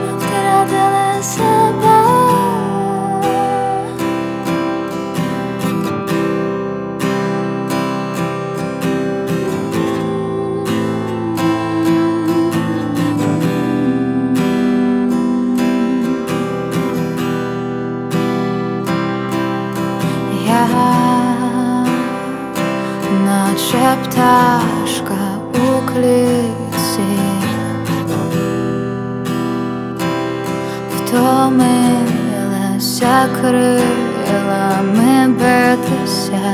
Ми 0.03 0.19
втратили 0.19 1.23
себе. 1.23 1.56
Пташка 24.17 25.25
у 25.53 25.57
клітці 25.93 27.19
Втомилася 30.97 32.17
крилами 33.41 35.13
битися. 35.29 36.49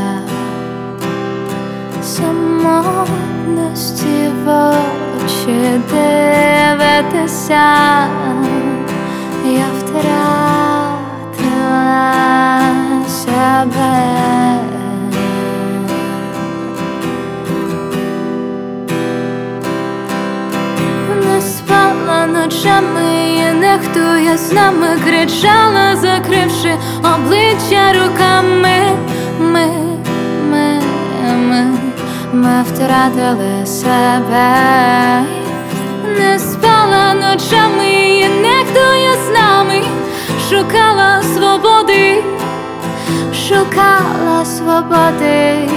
Самотності 2.02 3.50
в 4.44 4.46
очі 5.24 5.58
дивитися. 5.90 7.66
Я 9.44 9.66
втратила 9.78 10.41
і 23.94 23.98
нехтує 23.98 24.38
з 24.38 24.52
нами, 24.52 24.86
кричала, 25.04 25.96
закривши 25.96 26.78
обличчя 26.98 27.92
руками. 27.92 28.96
Ми, 29.40 29.66
ми, 30.50 30.80
ми, 31.36 31.78
ми 32.32 32.62
втратили 32.62 33.66
себе, 33.66 35.24
не 36.18 36.38
спала 36.38 37.14
ночами, 37.14 37.88
і 37.88 38.28
нехтує 38.28 39.14
з 39.26 39.34
нами, 39.34 39.82
шукала 40.50 41.22
свободи, 41.22 42.24
шукала 43.48 44.44
свободи. 44.44 45.68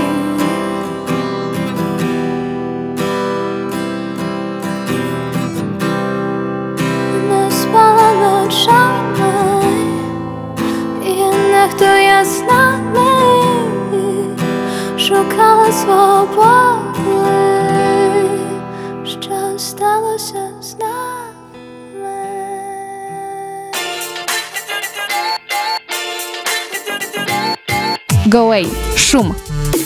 Away. 28.26 28.68
шум. 28.98 29.36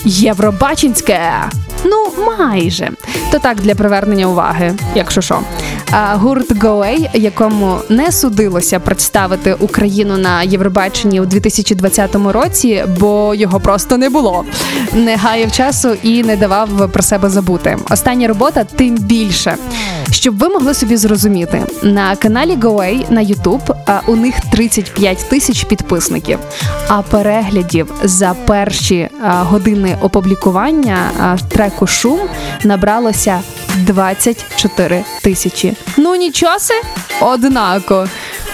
Євробачинське. 0.05 1.21
Ну, 1.85 2.11
майже. 2.27 2.91
То 3.31 3.39
так 3.39 3.61
для 3.61 3.75
привернення 3.75 4.25
уваги, 4.25 4.73
якщо 4.95 5.21
що. 5.21 5.39
Гурт 5.91 6.51
Away, 6.51 7.09
якому 7.13 7.77
не 7.89 8.11
судилося 8.11 8.79
представити 8.79 9.53
Україну 9.53 10.17
на 10.17 10.43
Євробаченні 10.43 11.21
у 11.21 11.25
2020 11.25 12.15
році, 12.15 12.85
бо 12.99 13.35
його 13.35 13.59
просто 13.59 13.97
не 13.97 14.09
було. 14.09 14.45
Не 14.93 15.15
гаяв 15.15 15.51
часу 15.51 15.89
і 16.03 16.23
не 16.23 16.37
давав 16.37 16.91
про 16.91 17.03
себе 17.03 17.29
забути. 17.29 17.77
Остання 17.89 18.27
робота 18.27 18.63
тим 18.63 18.97
більше. 18.97 19.55
Щоб 20.11 20.37
ви 20.37 20.49
могли 20.49 20.73
собі 20.73 20.97
зрозуміти, 20.97 21.63
на 21.83 22.15
каналі 22.15 22.55
Go 22.55 23.05
на 23.09 23.21
YouTube 23.21 23.75
у 24.07 24.15
них 24.15 24.35
35 24.51 25.29
тисяч 25.29 25.63
підписників, 25.63 26.39
а 26.87 27.01
переглядів 27.01 27.93
за 28.03 28.35
перші 28.45 29.09
години 29.23 29.97
опублікування 30.01 30.97
треку 31.49 31.87
Шум 31.87 32.19
набралося 32.63 33.39
24 33.77 35.03
тисячі. 35.21 35.73
Ну 35.97 36.15
нічоси, 36.15 36.73
однако. 37.21 38.07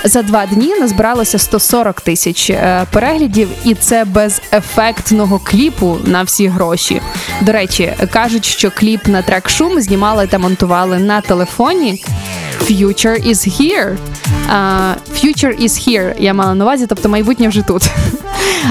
За 0.03 0.21
два 0.21 0.45
дні 0.45 0.75
назбиралося 0.79 1.39
140 1.39 2.01
тисяч 2.01 2.49
е, 2.49 2.85
переглядів, 2.91 3.49
і 3.63 3.73
це 3.73 4.05
без 4.05 4.41
ефектного 4.53 5.39
кліпу 5.39 5.97
на 6.03 6.23
всі 6.23 6.47
гроші. 6.47 7.01
До 7.41 7.51
речі, 7.51 7.93
кажуть, 8.11 8.45
що 8.45 8.71
кліп 8.71 9.07
на 9.07 9.21
трек 9.21 9.49
шум 9.49 9.81
знімали 9.81 10.27
та 10.27 10.37
монтували 10.37 10.99
на 10.99 11.21
телефоні. 11.21 12.03
Future 12.59 13.27
is 13.27 13.45
here. 13.59 13.97
А, 14.49 14.95
Future 15.13 15.63
is 15.63 15.87
here. 15.87 16.15
Я 16.19 16.33
мала 16.33 16.55
на 16.55 16.63
увазі, 16.63 16.85
тобто 16.87 17.09
майбутнє 17.09 17.47
вже 17.47 17.61
тут. 17.61 17.89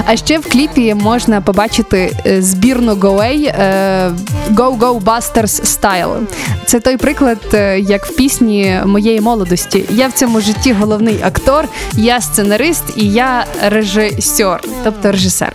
А 0.05 0.15
ще 0.15 0.39
в 0.39 0.49
кліпі 0.49 0.93
можна 0.93 1.41
побачити 1.41 2.17
е, 2.25 2.41
збірну 2.41 2.93
Go 2.93 3.15
Away 3.15 3.47
е, 3.47 4.11
Go 4.51 4.77
Go 4.77 5.01
Busters 5.01 5.79
Style. 5.79 6.21
Це 6.65 6.79
той 6.79 6.97
приклад, 6.97 7.37
е, 7.53 7.79
як 7.79 8.05
в 8.05 8.15
пісні 8.15 8.79
моєї 8.85 9.21
молодості. 9.21 9.85
Я 9.89 10.07
в 10.07 10.11
цьому 10.11 10.41
житті 10.41 10.73
головний 10.73 11.19
актор, 11.23 11.67
я 11.93 12.21
сценарист 12.21 12.83
і 12.95 13.09
я 13.09 13.45
режисер, 13.61 14.61
тобто 14.83 15.11
режисер. 15.11 15.53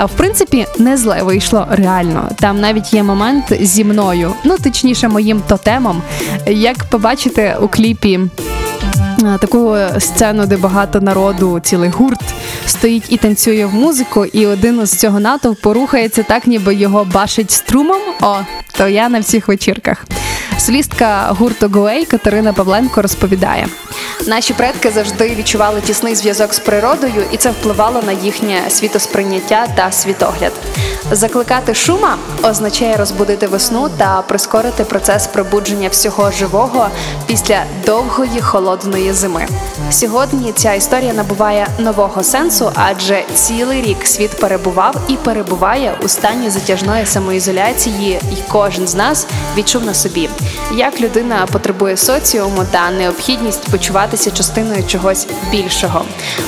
А 0.00 0.04
в 0.04 0.10
принципі, 0.10 0.66
не 0.78 0.96
зле 0.96 1.22
вийшло 1.22 1.66
реально. 1.70 2.30
Там 2.40 2.60
навіть 2.60 2.94
є 2.94 3.02
момент 3.02 3.44
зі 3.60 3.84
мною, 3.84 4.32
ну 4.44 4.56
точніше, 4.58 5.08
моїм 5.08 5.42
тотемом. 5.48 6.02
Як 6.46 6.84
побачите 6.84 7.56
у 7.60 7.68
кліпі 7.68 8.20
таку 9.40 9.76
сцену, 9.98 10.46
де 10.46 10.56
багато 10.56 11.00
народу, 11.00 11.60
цілий 11.60 11.90
гурт 11.90 12.20
стоїть 12.66 13.04
і 13.08 13.16
танцює 13.16 13.66
в 13.66 13.74
музику, 13.74 14.24
і 14.24 14.46
один 14.46 14.86
з 14.86 14.98
цього 14.98 15.20
натовпу 15.20 15.72
рухається 15.72 16.22
так, 16.22 16.46
ніби 16.46 16.74
його 16.74 17.04
башить 17.04 17.50
струмом. 17.50 18.00
О, 18.20 18.36
то 18.78 18.88
я 18.88 19.08
на 19.08 19.20
всіх 19.20 19.48
вечірках. 19.48 20.04
Солістка 20.58 21.34
гурту 21.38 21.68
Гоей 21.68 22.04
Катерина 22.04 22.52
Павленко 22.52 23.02
розповідає: 23.02 23.68
наші 24.26 24.52
предки 24.52 24.90
завжди 24.90 25.34
відчували 25.34 25.80
тісний 25.80 26.14
зв'язок 26.14 26.54
з 26.54 26.58
природою, 26.58 27.24
і 27.32 27.36
це 27.36 27.50
впливало 27.50 28.02
на 28.02 28.12
їхнє 28.12 28.62
світосприйняття 28.70 29.66
та 29.76 29.92
світогляд. 29.92 30.52
Закликати 31.10 31.74
шума 31.74 32.16
означає 32.42 32.96
розбудити 32.96 33.46
весну 33.46 33.88
та 33.96 34.22
прискорити 34.22 34.84
процес 34.84 35.26
пробудження 35.26 35.88
всього 35.88 36.30
живого 36.30 36.88
після 37.26 37.62
довгої 37.86 38.40
холодної 38.40 39.12
зими. 39.12 39.46
Сьогодні 39.90 40.52
ця 40.52 40.74
історія 40.74 41.12
набуває 41.12 41.66
нового 41.78 42.22
сенсу, 42.22 42.72
адже 42.74 43.24
цілий 43.34 43.82
рік 43.82 44.06
світ 44.06 44.30
перебував 44.40 44.96
і 45.08 45.16
перебуває 45.16 45.98
у 46.04 46.08
стані 46.08 46.50
затяжної 46.50 47.06
самоізоляції, 47.06 48.20
і 48.32 48.52
кожен 48.52 48.88
з 48.88 48.94
нас 48.94 49.26
відчув 49.56 49.84
на 49.84 49.94
собі, 49.94 50.28
як 50.74 51.00
людина 51.00 51.46
потребує 51.52 51.96
соціуму 51.96 52.64
та 52.70 52.90
необхідність 52.90 53.70
почуватися 53.70 54.30
частиною 54.30 54.84
чогось 54.84 55.26
більшого. 55.50 56.04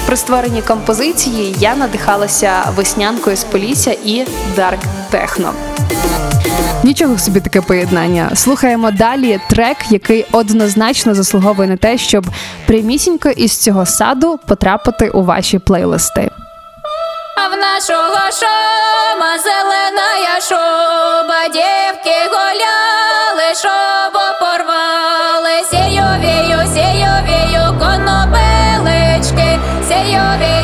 При 0.07 0.17
створенні 0.17 0.63
композиції 0.63 1.57
я 1.59 1.77
надихалася 1.77 2.53
веснянкою 2.77 3.37
з 3.37 3.45
Полісся 3.45 3.97
і 4.05 4.27
Дарк 4.57 4.81
Техно. 5.11 5.53
Нічого 6.83 7.19
собі 7.19 7.41
таке 7.41 7.61
поєднання. 7.61 8.31
Слухаємо 8.35 8.91
далі 8.91 9.41
трек, 9.51 9.77
який 9.91 10.27
однозначно 10.33 11.15
заслуговує 11.15 11.69
на 11.69 11.77
те, 11.77 11.99
щоб 11.99 12.27
прямісінько 12.67 13.29
із 13.29 13.59
цього 13.59 13.87
саду 13.87 14.41
потрапити 14.47 15.11
у 15.11 15.25
ваші 15.25 15.59
плейлисти. 15.59 16.31
А 17.37 17.49
в 17.49 17.59
нашого 17.59 18.31
шома 18.41 19.39
зелена 19.39 20.41
шуба, 20.41 21.49
дівки 21.49 21.61
гуляли, 21.61 21.90
say 30.03 30.13
you're 30.13 30.39
the 30.39 30.60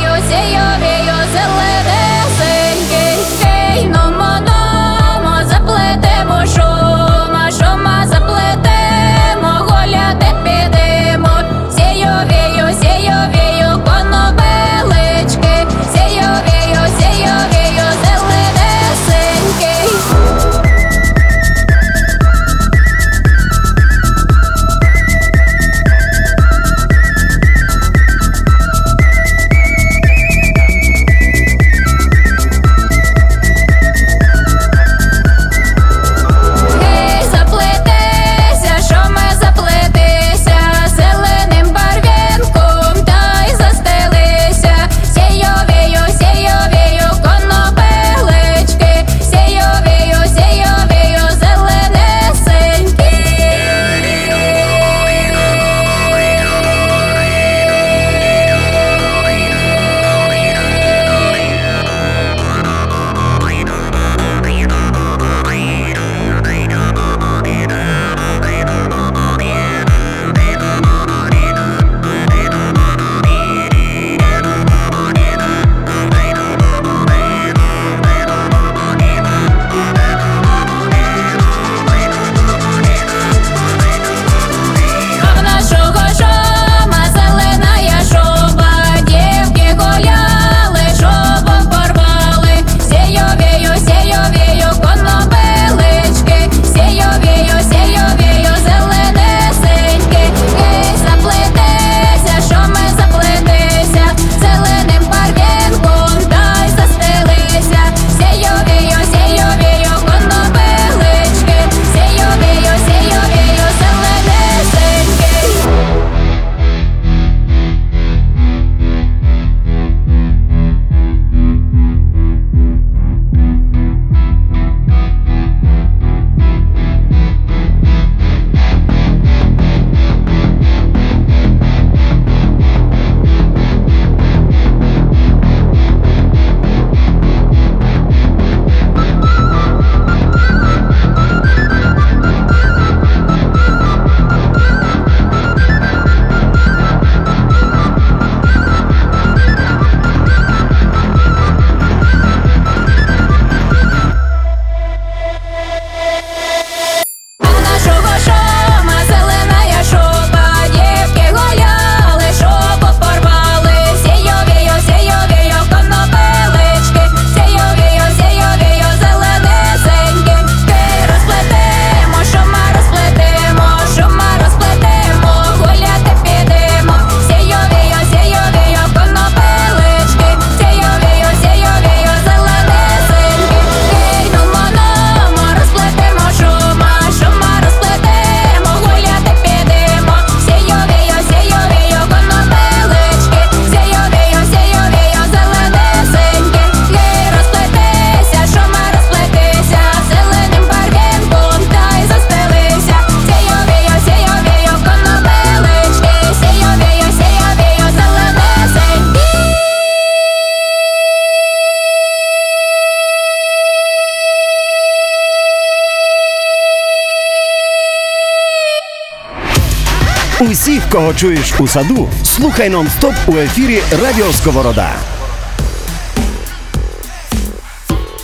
Кого 221.07 221.19
чуєш 221.19 221.61
у 221.61 221.69
саду, 221.69 222.09
слухай 222.25 222.71
нон-стоп 222.71 223.15
у 223.27 223.37
ефірі 223.37 223.83
Радіо 224.03 224.33
Сковорода. 224.33 224.91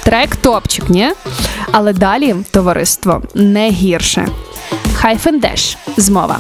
Трек 0.05 0.37
топчик, 0.37 0.91
ні? 0.91 1.13
Але 1.73 1.93
далі 1.93 2.35
товариство 2.51 3.23
не 3.35 3.71
гірше. 3.71 4.29
Hyphen 4.95 5.44
Dash 5.44 5.77
змова. 5.97 6.39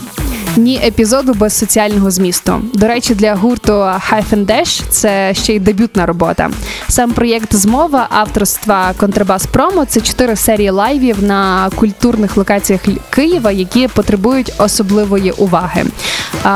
Ні 0.57 0.81
епізоду 0.85 1.35
без 1.35 1.59
соціального 1.59 2.11
змісту. 2.11 2.61
До 2.75 2.87
речі, 2.87 3.15
для 3.15 3.35
гурту 3.35 3.73
Hyphen 3.73 4.47
Dash 4.47 4.83
це 4.89 5.35
ще 5.35 5.55
й 5.55 5.59
дебютна 5.59 6.07
робота. 6.07 6.51
Сам 6.89 7.13
проєкт 7.13 7.55
змова 7.55 8.07
авторства 8.11 8.93
Контрабас 8.97 9.47
Промо 9.47 9.85
це 9.85 10.01
чотири 10.01 10.37
серії 10.37 10.71
лайвів 10.71 11.23
на 11.23 11.71
культурних 11.75 12.37
локаціях 12.37 12.81
Києва, 13.11 13.51
які 13.53 13.89
потребують 13.89 14.53
особливої 14.59 15.31
уваги. 15.31 15.85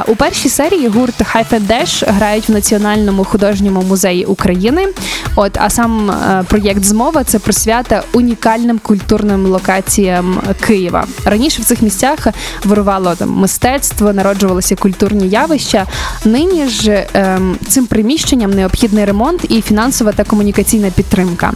У 0.07 0.17
першій 0.17 0.49
серії 0.49 0.89
гурт 0.89 1.15
Hyphen 1.21 1.67
Dash 1.67 2.13
грають 2.13 2.49
в 2.49 2.53
Національному 2.53 3.25
художньому 3.25 3.83
музеї 3.83 4.25
України. 4.25 4.89
От, 5.37 5.59
а 5.61 5.71
сам 5.71 6.11
е, 6.11 6.45
проєкт 6.49 6.85
змова 6.85 7.25
це 7.25 7.39
присвята 7.39 8.03
унікальним 8.13 8.79
культурним 8.79 9.47
локаціям 9.47 10.41
Києва. 10.67 11.07
Раніше 11.25 11.63
в 11.63 11.65
цих 11.65 11.83
місцях 11.83 12.27
вирувало 12.65 13.15
там 13.15 13.31
мистецтво, 13.31 13.86
народжувалися 14.13 14.77
культурні 14.77 15.29
явища. 15.29 15.87
Нині 16.25 16.69
ж 16.69 17.07
ем, 17.15 17.59
цим 17.69 17.87
приміщенням 17.87 18.51
необхідний 18.51 19.05
ремонт 19.05 19.45
і 19.49 19.63
фінансова 19.63 20.13
та 20.13 20.25
комунікаційна 20.25 20.91
підтримка. 20.91 21.53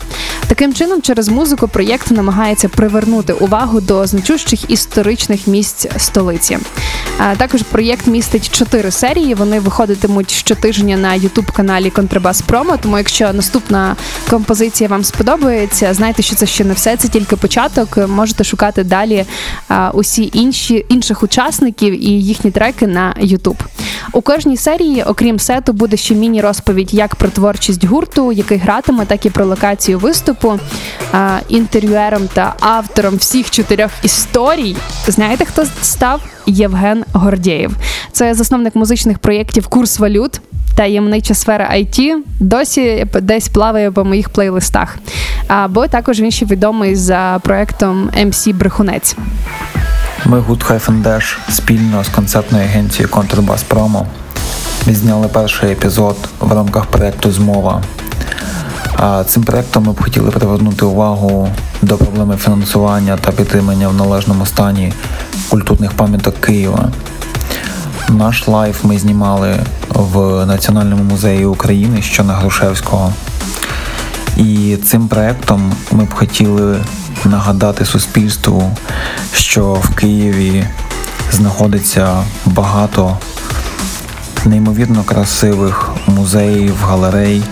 Таким 0.47 0.75
чином, 0.75 1.03
через 1.03 1.29
музику 1.29 1.69
проєкт 1.69 2.11
намагається 2.11 2.69
привернути 2.69 3.33
увагу 3.33 3.81
до 3.81 4.07
значущих 4.07 4.71
історичних 4.71 5.47
місць 5.47 5.87
столиці. 5.97 6.59
А 7.19 7.35
також 7.35 7.63
проєкт 7.63 8.07
містить 8.07 8.51
чотири 8.51 8.91
серії. 8.91 9.35
Вони 9.35 9.61
виходитимуть 9.61 10.31
щотижня 10.31 10.97
на 10.97 11.19
youtube 11.19 11.53
каналі 11.53 11.91
Контрабас 11.91 12.43
Промо. 12.43 12.77
Тому, 12.77 12.99
якщо 12.99 13.33
наступна 13.33 13.97
композиція 14.31 14.89
вам 14.89 15.05
сподобається, 15.05 15.95
знайте, 15.95 16.23
що 16.23 16.37
це 16.37 16.47
ще 16.47 16.65
не 16.65 16.75
все, 16.75 16.97
це 16.97 17.09
тільки 17.09 17.37
початок. 17.37 17.99
Можете 18.09 18.45
шукати 18.45 18.85
далі 18.85 19.25
а, 19.69 19.91
усі 19.95 20.31
інші 20.33 20.87
інших 20.89 21.23
учасників 21.23 22.05
і 22.05 22.20
їхні 22.21 22.51
треки 22.51 22.87
на 22.87 23.15
YouTube. 23.21 23.61
У 24.13 24.21
кожній 24.21 24.57
серії, 24.57 25.03
окрім 25.03 25.39
сету, 25.39 25.73
буде 25.73 25.97
ще 25.97 26.15
міні-розповідь 26.15 26.95
як 26.95 27.15
про 27.15 27.29
творчість 27.29 27.85
гурту, 27.85 28.33
який 28.33 28.59
гратиме, 28.59 29.07
так 29.07 29.27
і 29.27 29.31
про 29.31 29.45
локацію 29.45 29.99
виступу. 29.99 30.59
Інтерв'юером 31.49 32.29
та 32.33 32.55
автором 32.61 33.17
всіх 33.17 33.51
чотирьох 33.51 33.91
історій. 34.03 34.77
Знаєте, 35.07 35.45
хто 35.45 35.65
став? 35.83 36.21
Євген 36.47 37.05
Гордєєв. 37.13 37.77
Це 38.13 38.35
засновник 38.35 38.77
музичних 38.77 39.19
проєктів 39.19 39.67
Курс 39.67 39.99
валют. 39.99 40.41
Таємнича 40.77 41.35
сфера 41.35 41.71
IT 41.75 42.17
досі 42.41 43.07
десь 43.21 43.49
плаває 43.49 43.91
по 43.91 44.05
моїх 44.05 44.29
плейлистах. 44.29 44.99
Або 45.49 45.87
також 45.87 46.21
він 46.21 46.31
ще 46.31 46.47
відомий 46.47 46.97
за 46.97 47.41
проектом 47.43 48.11
MC 48.17 48.55
Брехунець. 48.55 49.17
Ми 50.25 50.41
гурт 50.41 50.71
Hyphen 50.71 51.03
Dash 51.03 51.39
спільно 51.51 52.05
з 52.05 52.09
концертною 52.09 52.65
агенцією 52.65 53.09
Контрабас 53.09 53.63
Промо 53.63 54.07
відзняли 54.87 55.29
перший 55.29 55.73
епізод 55.73 56.17
в 56.41 56.53
рамках 56.53 56.87
проєкту 56.87 57.33
Змова. 57.33 57.83
А 58.97 59.25
цим 59.25 59.43
проєктом 59.43 59.85
ми 59.85 59.93
б 59.93 60.03
хотіли 60.03 60.31
привернути 60.31 60.85
увагу 60.85 61.49
до 61.83 61.97
проблеми 61.97 62.37
фінансування 62.37 63.17
та 63.17 63.33
підтримання 63.33 63.89
в 63.89 63.95
належному 63.95 64.47
стані 64.47 64.93
культурних 65.49 65.93
пам'яток 65.93 66.41
Києва. 66.41 66.89
Наш 68.09 68.49
лайв 68.49 68.85
ми 68.85 68.99
знімали 68.99 69.57
в 69.89 70.47
Національному 70.47 71.05
музеї 71.05 71.45
України, 71.45 72.03
що 72.03 72.25
на 72.25 72.35
Грушевського. 72.35 73.13
І 74.37 74.77
цим 74.85 75.09
проектом 75.09 75.73
ми 75.93 76.05
б 76.05 76.15
хотіли 76.15 76.77
нагадати 77.25 77.85
суспільству, 77.85 78.77
що 79.35 79.73
в 79.73 79.95
Києві 79.95 80.67
знаходиться 81.33 82.25
багато 82.47 83.19
неймовірно 84.45 85.03
красивих 85.03 85.91
музеїв, 86.07 86.77
галерей, 86.83 87.43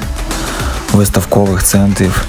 виставкових 0.93 1.63
центрів, 1.63 2.25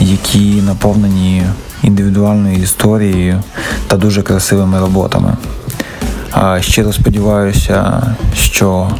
які 0.00 0.62
наповнені 0.62 1.46
індивідуальною 1.82 2.58
історією 2.62 3.42
та 3.86 3.96
дуже 3.96 4.22
красивими 4.22 4.80
роботами. 4.80 5.36
Щиро 6.60 6.92
сподіваюся, 6.92 8.02
що 8.34 8.90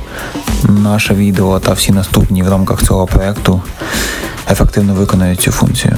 наше 0.68 1.14
відео 1.14 1.60
та 1.60 1.72
всі 1.72 1.92
наступні 1.92 2.42
в 2.42 2.48
рамках 2.48 2.82
цього 2.82 3.06
проекту 3.06 3.62
ефективно 4.50 4.94
виконають 4.94 5.40
цю 5.40 5.52
функцію. 5.52 5.96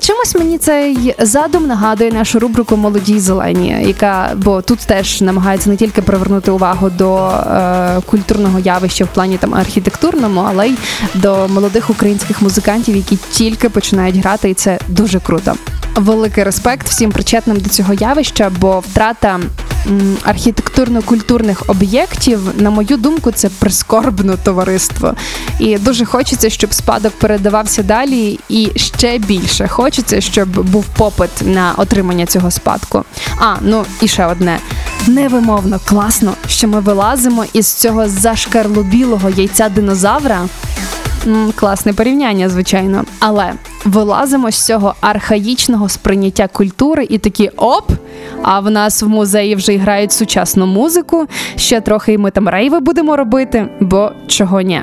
Чимось 0.00 0.34
мені 0.34 0.58
цей 0.58 1.14
задум 1.18 1.66
нагадує 1.66 2.12
нашу 2.12 2.38
рубрику 2.38 2.76
Молоді 2.76 3.18
зелені, 3.18 3.76
яка 3.86 4.30
бо 4.36 4.62
тут 4.62 4.78
теж 4.78 5.20
намагається 5.20 5.70
не 5.70 5.76
тільки 5.76 6.02
привернути 6.02 6.50
увагу 6.50 6.90
до 6.90 7.28
е, 7.28 8.00
культурного 8.06 8.58
явища 8.58 9.04
в 9.04 9.08
плані 9.08 9.36
там 9.36 9.54
архітектурному, 9.54 10.44
але 10.48 10.68
й 10.68 10.74
до 11.14 11.48
молодих 11.48 11.90
українських 11.90 12.42
музикантів, 12.42 12.96
які 12.96 13.18
тільки 13.30 13.68
починають 13.68 14.16
грати, 14.16 14.50
і 14.50 14.54
це 14.54 14.78
дуже 14.88 15.20
круто. 15.20 15.54
Великий 15.96 16.44
респект 16.44 16.88
всім 16.88 17.12
причетним 17.12 17.56
до 17.56 17.68
цього 17.68 17.94
явища, 17.94 18.50
бо 18.60 18.80
втрата 18.80 19.40
архітектурно-культурних 20.24 21.62
об'єктів, 21.66 22.40
на 22.58 22.70
мою 22.70 22.96
думку, 22.96 23.32
це 23.32 23.48
прискорбно 23.48 24.36
товариство. 24.36 25.14
І 25.58 25.78
дуже 25.78 26.04
хочеться, 26.04 26.50
щоб 26.50 26.74
спадок 26.74 27.12
передавався 27.12 27.82
далі, 27.82 28.38
і 28.48 28.70
ще 28.76 29.18
більше 29.18 29.68
хочеться, 29.68 30.20
щоб 30.20 30.48
був 30.48 30.84
попит 30.84 31.30
на 31.44 31.72
отримання 31.76 32.26
цього 32.26 32.50
спадку. 32.50 33.04
А 33.38 33.54
ну 33.60 33.84
і 34.00 34.08
ще 34.08 34.26
одне. 34.26 34.58
Невимовно 35.06 35.80
класно, 35.84 36.34
що 36.48 36.68
ми 36.68 36.80
вилазимо 36.80 37.44
із 37.52 37.74
цього 37.74 38.08
зашкарлубілого 38.08 39.30
яйця 39.30 39.68
динозавра. 39.68 40.48
Класне 41.54 41.92
порівняння, 41.92 42.48
звичайно. 42.48 43.04
Але 43.18 43.52
вилазимо 43.84 44.50
з 44.50 44.66
цього 44.66 44.94
архаїчного 45.00 45.88
сприйняття 45.88 46.48
культури 46.48 47.06
і 47.10 47.18
такі 47.18 47.48
оп! 47.48 47.90
А 48.42 48.60
в 48.60 48.70
нас 48.70 49.02
в 49.02 49.08
музеї 49.08 49.54
вже 49.54 49.76
грають 49.76 50.12
сучасну 50.12 50.66
музику. 50.66 51.26
Ще 51.56 51.80
трохи 51.80 52.12
і 52.12 52.18
ми 52.18 52.30
там 52.30 52.48
рейви 52.48 52.80
будемо 52.80 53.16
робити, 53.16 53.68
бо 53.80 54.12
чого 54.26 54.60
ні. 54.60 54.82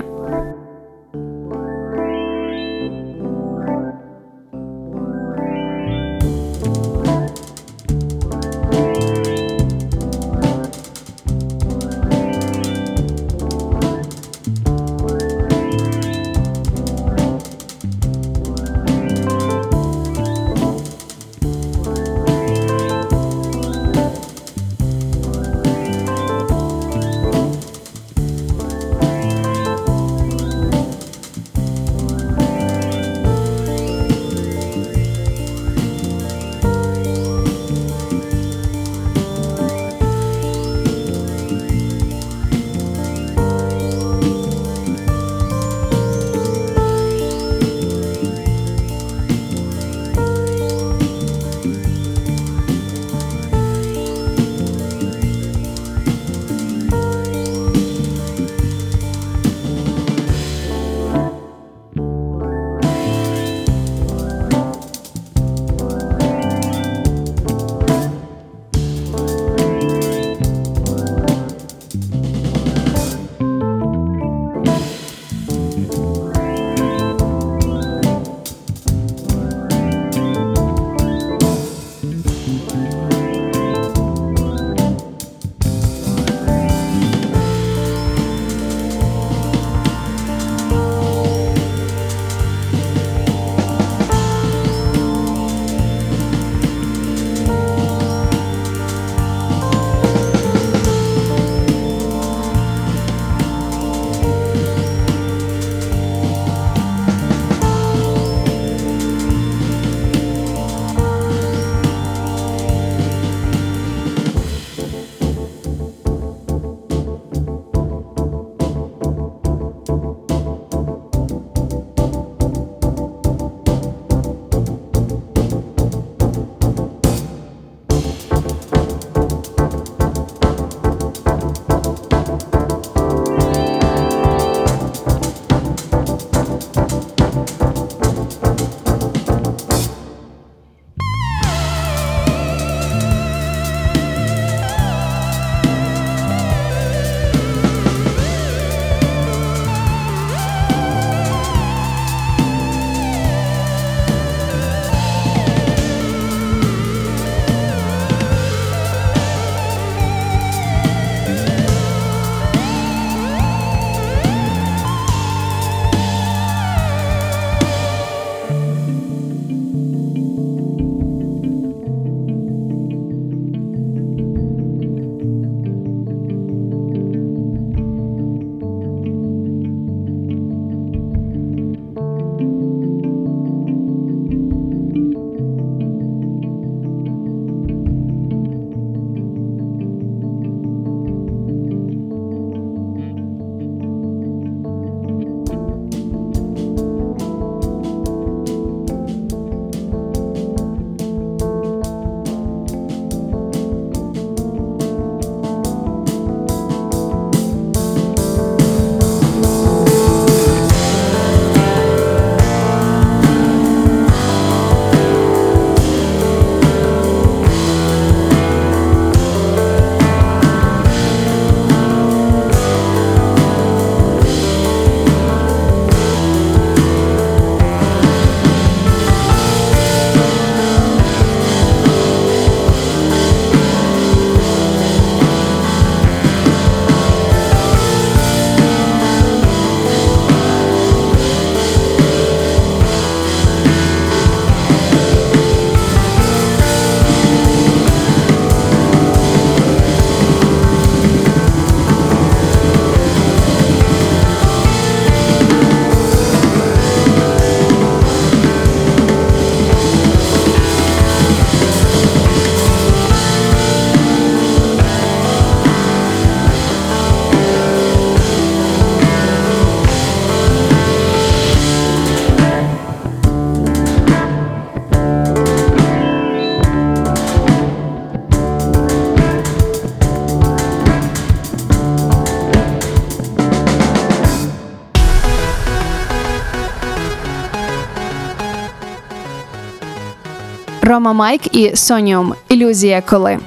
Рома 290.98 291.13
Майк 291.13 291.56
і 291.56 291.75
Соніум 291.75 292.33
Ілюзія 292.50 293.02
коли. 293.02 293.39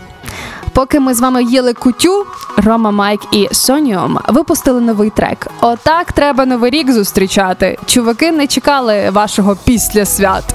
Поки 0.72 1.01
ми 1.01 1.14
з 1.14 1.20
вами 1.20 1.44
їли 1.44 1.72
кутю, 1.74 2.26
Рома 2.57 2.90
Майк 2.90 3.20
і 3.32 3.48
Соніум 3.53 4.18
випустили 4.28 4.80
новий 4.80 5.11
трек. 5.11 5.49
Отак 5.63 6.13
треба 6.13 6.47
новий 6.47 6.71
рік 6.71 6.93
зустрічати. 6.93 7.79
Чуваки 7.87 8.33
не 8.33 8.47
чекали 8.47 9.11
вашого 9.11 9.57
після 9.65 10.05
свят. 10.05 10.55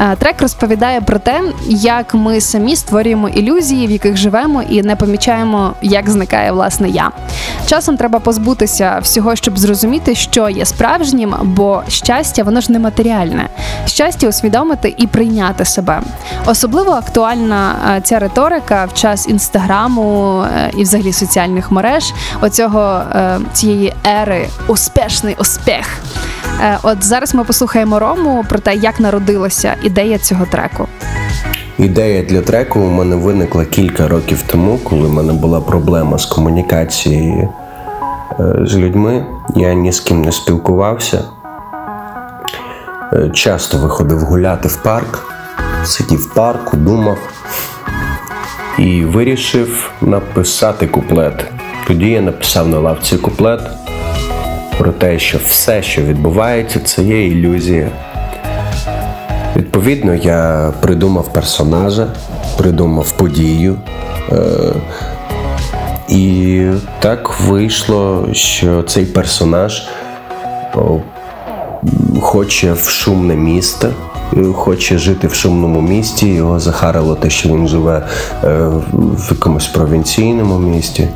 Е, 0.00 0.16
Трек 0.16 0.42
розповідає 0.42 1.00
про 1.00 1.18
те, 1.18 1.42
як 1.68 2.14
ми 2.14 2.40
самі 2.40 2.76
створюємо 2.76 3.28
ілюзії, 3.28 3.86
в 3.86 3.90
яких 3.90 4.16
живемо, 4.16 4.62
і 4.62 4.82
не 4.82 4.96
помічаємо, 4.96 5.74
як 5.82 6.10
зникає 6.10 6.52
власне 6.52 6.88
я. 6.88 7.10
Часом 7.66 7.96
треба 7.96 8.18
позбутися 8.18 8.98
всього, 9.02 9.36
щоб 9.36 9.58
зрозуміти, 9.58 10.14
що 10.14 10.48
є 10.48 10.64
справжнім, 10.64 11.34
бо 11.42 11.82
щастя 11.88 12.42
воно 12.42 12.60
ж 12.60 12.72
нематеріальне. 12.72 13.48
Щастя 13.86 14.28
усвідомити 14.28 14.94
і 14.96 15.06
прийняти 15.06 15.64
себе. 15.64 16.00
Особливо 16.46 16.92
актуальна 16.92 17.74
е, 17.96 18.00
ця 18.00 18.18
риторика 18.18 18.84
в 18.84 18.94
час 18.94 19.28
інстаграму 19.28 20.40
е, 20.42 20.70
і 20.76 20.82
взагалі 20.82 21.12
соціальних 21.12 21.70
мереж 21.70 22.12
оцього 22.40 23.02
цієї 23.52 23.94
ери 24.06 24.45
успішний 24.66 25.36
успіх. 25.38 26.00
Е, 26.60 26.78
От 26.82 27.04
зараз 27.04 27.34
ми 27.34 27.44
послухаємо 27.44 27.98
Рому 27.98 28.44
про 28.48 28.58
те, 28.58 28.74
як 28.74 29.00
народилася 29.00 29.74
ідея 29.82 30.18
цього 30.18 30.46
треку. 30.50 30.88
Ідея 31.78 32.22
для 32.22 32.40
треку 32.40 32.80
у 32.80 32.90
мене 32.90 33.16
виникла 33.16 33.64
кілька 33.64 34.08
років 34.08 34.42
тому, 34.46 34.78
коли 34.78 35.08
в 35.08 35.12
мене 35.12 35.32
була 35.32 35.60
проблема 35.60 36.18
з 36.18 36.26
комунікацією 36.26 37.48
е, 38.40 38.56
з 38.60 38.76
людьми. 38.76 39.26
Я 39.56 39.74
ні 39.74 39.92
з 39.92 40.00
ким 40.00 40.22
не 40.22 40.32
спілкувався. 40.32 41.24
Е, 43.12 43.30
Часто 43.34 43.78
виходив 43.78 44.18
гуляти 44.18 44.68
в 44.68 44.82
парк, 44.82 45.26
сидів 45.84 46.18
в 46.18 46.34
парку, 46.34 46.76
думав 46.76 47.18
і 48.78 49.04
вирішив 49.04 49.90
написати 50.00 50.86
куплет. 50.86 51.46
Тоді 51.86 52.10
я 52.10 52.20
написав 52.20 52.68
на 52.68 52.78
лавці 52.78 53.16
куплет 53.16 53.60
про 54.78 54.92
те, 54.92 55.18
що 55.18 55.38
все, 55.38 55.82
що 55.82 56.02
відбувається, 56.02 56.80
це 56.80 57.02
є 57.02 57.26
ілюзія. 57.26 57.88
Відповідно, 59.56 60.14
я 60.14 60.72
придумав 60.80 61.32
персонажа, 61.32 62.06
придумав 62.56 63.10
подію. 63.12 63.76
Е- 64.32 64.72
і 66.08 66.62
так 67.00 67.40
вийшло, 67.40 68.28
що 68.32 68.82
цей 68.82 69.04
персонаж 69.04 69.88
о, 70.74 71.00
хоче 72.20 72.72
в 72.72 72.88
шумне 72.88 73.36
місто, 73.36 73.88
е, 74.36 74.44
хоче 74.52 74.98
жити 74.98 75.26
в 75.26 75.34
шумному 75.34 75.80
місті. 75.80 76.26
Його 76.26 76.60
захарило 76.60 77.14
те, 77.14 77.30
що 77.30 77.48
він 77.48 77.68
живе 77.68 78.06
е, 78.44 78.48
в 78.92 79.28
якомусь 79.30 79.66
провінційному 79.66 80.58
місті, 80.58 81.08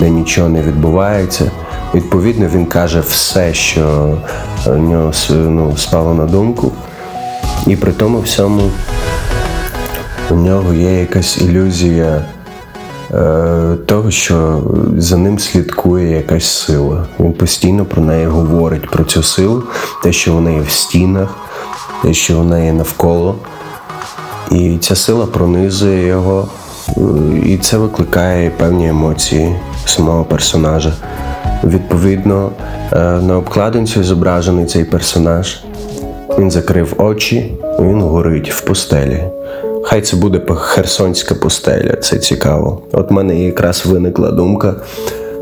де 0.00 0.10
нічого 0.10 0.48
не 0.48 0.62
відбувається. 0.62 1.50
Відповідно, 1.94 2.48
він 2.48 2.66
каже 2.66 3.00
все, 3.00 3.54
що 3.54 4.18
е, 4.66 4.70
в 4.70 4.78
нього 4.78 5.12
ну, 5.30 5.76
спало 5.76 6.14
на 6.14 6.26
думку. 6.26 6.72
І 7.66 7.76
при 7.76 7.92
тому 7.92 8.20
всьому 8.20 8.70
у 10.30 10.34
нього 10.34 10.74
є 10.74 11.00
якась 11.00 11.38
ілюзія 11.38 12.24
е, 13.14 13.76
того, 13.86 14.10
що 14.10 14.62
за 14.96 15.16
ним 15.16 15.38
слідкує 15.38 16.16
якась 16.16 16.46
сила. 16.46 17.06
Він 17.20 17.32
постійно 17.32 17.84
про 17.84 18.02
неї 18.02 18.26
говорить, 18.26 18.90
про 18.90 19.04
цю 19.04 19.22
силу, 19.22 19.62
те, 20.02 20.12
що 20.12 20.32
вона 20.32 20.50
є 20.50 20.60
в 20.60 20.70
стінах, 20.70 21.36
те, 22.02 22.14
що 22.14 22.36
вона 22.36 22.58
є 22.58 22.72
навколо. 22.72 23.34
І 24.50 24.78
ця 24.80 24.96
сила 24.96 25.26
пронизує 25.26 26.06
його, 26.06 26.48
е, 26.88 27.00
і 27.44 27.58
це 27.58 27.78
викликає 27.78 28.50
певні 28.50 28.88
емоції 28.88 29.56
самого 29.86 30.24
персонажа. 30.24 30.92
Відповідно, 31.64 32.50
е, 32.92 32.98
на 33.00 33.36
обкладинці 33.36 34.02
зображений 34.02 34.66
цей 34.66 34.84
персонаж. 34.84 35.60
Він 36.38 36.50
закрив 36.50 36.94
очі, 36.98 37.54
він 37.80 38.02
горить 38.02 38.52
в 38.52 38.64
пустелі. 38.64 39.24
Хай 39.84 40.00
це 40.00 40.16
буде 40.16 40.40
херсонська 40.54 41.34
пустеля, 41.34 41.96
це 41.96 42.18
цікаво. 42.18 42.82
От 42.92 43.10
мене 43.10 43.40
якраз 43.40 43.86
виникла 43.86 44.30
думка 44.30 44.74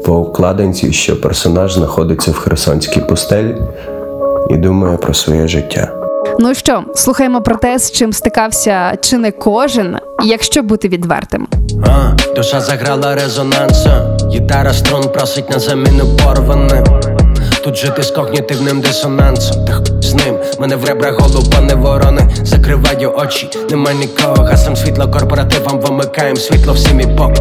по 0.05 0.15
обкладинці, 0.15 0.93
що 0.93 1.21
персонаж 1.21 1.75
знаходиться 1.75 2.31
в 2.31 2.35
херсонській 2.35 3.01
пустелі 3.01 3.57
і 4.51 4.57
думає 4.57 4.97
про 4.97 5.15
своє 5.15 5.49
життя. 5.49 5.96
Ну 6.39 6.55
що, 6.55 6.85
слухаємо 6.95 7.43
про 7.43 7.57
те, 7.57 7.79
з 7.79 7.93
чим 7.93 8.13
стикався 8.13 8.93
чи 9.01 9.19
не 9.19 9.33
кожен, 9.33 9.99
якщо 10.25 10.63
бути 10.63 10.89
відвертим. 10.89 11.49
А, 11.87 12.13
душа 12.37 12.61
заграла 12.61 13.15
резонансом, 13.15 14.17
гітара 14.31 14.73
струн 14.73 15.03
просить 15.03 15.51
на 15.51 15.59
заміну 15.59 16.17
порваним. 16.17 16.85
Тут 17.65 17.77
жити 17.77 18.03
з 18.03 18.11
когнітивним 18.11 18.81
дисонансом, 18.81 19.65
та 19.65 19.85
з 20.03 20.15
ним 20.15 20.39
мене 20.59 20.77
в 20.77 20.85
ребра 20.85 21.13
голуба 21.13 21.61
не 21.61 21.75
ворони. 21.75 22.31
Закриваю 22.43 23.13
очі, 23.17 23.51
нема 23.71 23.93
нікого. 23.93 24.45
Гасом 24.45 24.77
світло 24.77 25.09
корпоративам 25.11 25.81
вимикаєм 25.81 26.37
світло 26.37 26.73
всім 26.73 27.01
і 27.01 27.07
поп. 27.07 27.39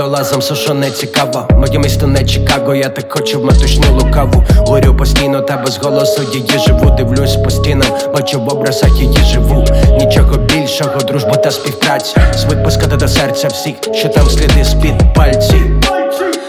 Водолазом 0.00 0.42
сушу 0.42 0.74
не 0.74 0.90
цікаво. 0.90 1.48
Моє 1.50 1.78
місто 1.78 2.06
не 2.06 2.24
Чикаго, 2.24 2.74
я 2.74 2.88
так 2.88 3.12
хочу 3.12 3.40
в 3.40 3.44
метушню 3.44 3.84
лукаву. 3.94 4.44
Горю 4.56 4.96
постійно, 4.96 5.40
та 5.40 5.56
без 5.56 5.78
голосу 5.78 6.22
її 6.32 6.58
живу. 6.66 6.90
Дивлюсь 6.90 7.36
по 7.36 7.50
стінам, 7.50 7.88
бачу 8.14 8.40
в 8.40 8.48
образах 8.48 9.00
її 9.00 9.18
живу. 9.24 9.64
Нічого 9.98 10.36
більшого, 10.36 11.00
дружба 11.00 11.36
та 11.36 11.50
співпраця. 11.50 12.20
Звик 12.36 12.64
пускати 12.64 12.96
до 12.96 13.08
серця 13.08 13.48
всіх, 13.48 13.74
що 13.92 14.08
там 14.08 14.26
сліди 14.26 14.64
з-під 14.64 15.14
пальців. 15.14 15.80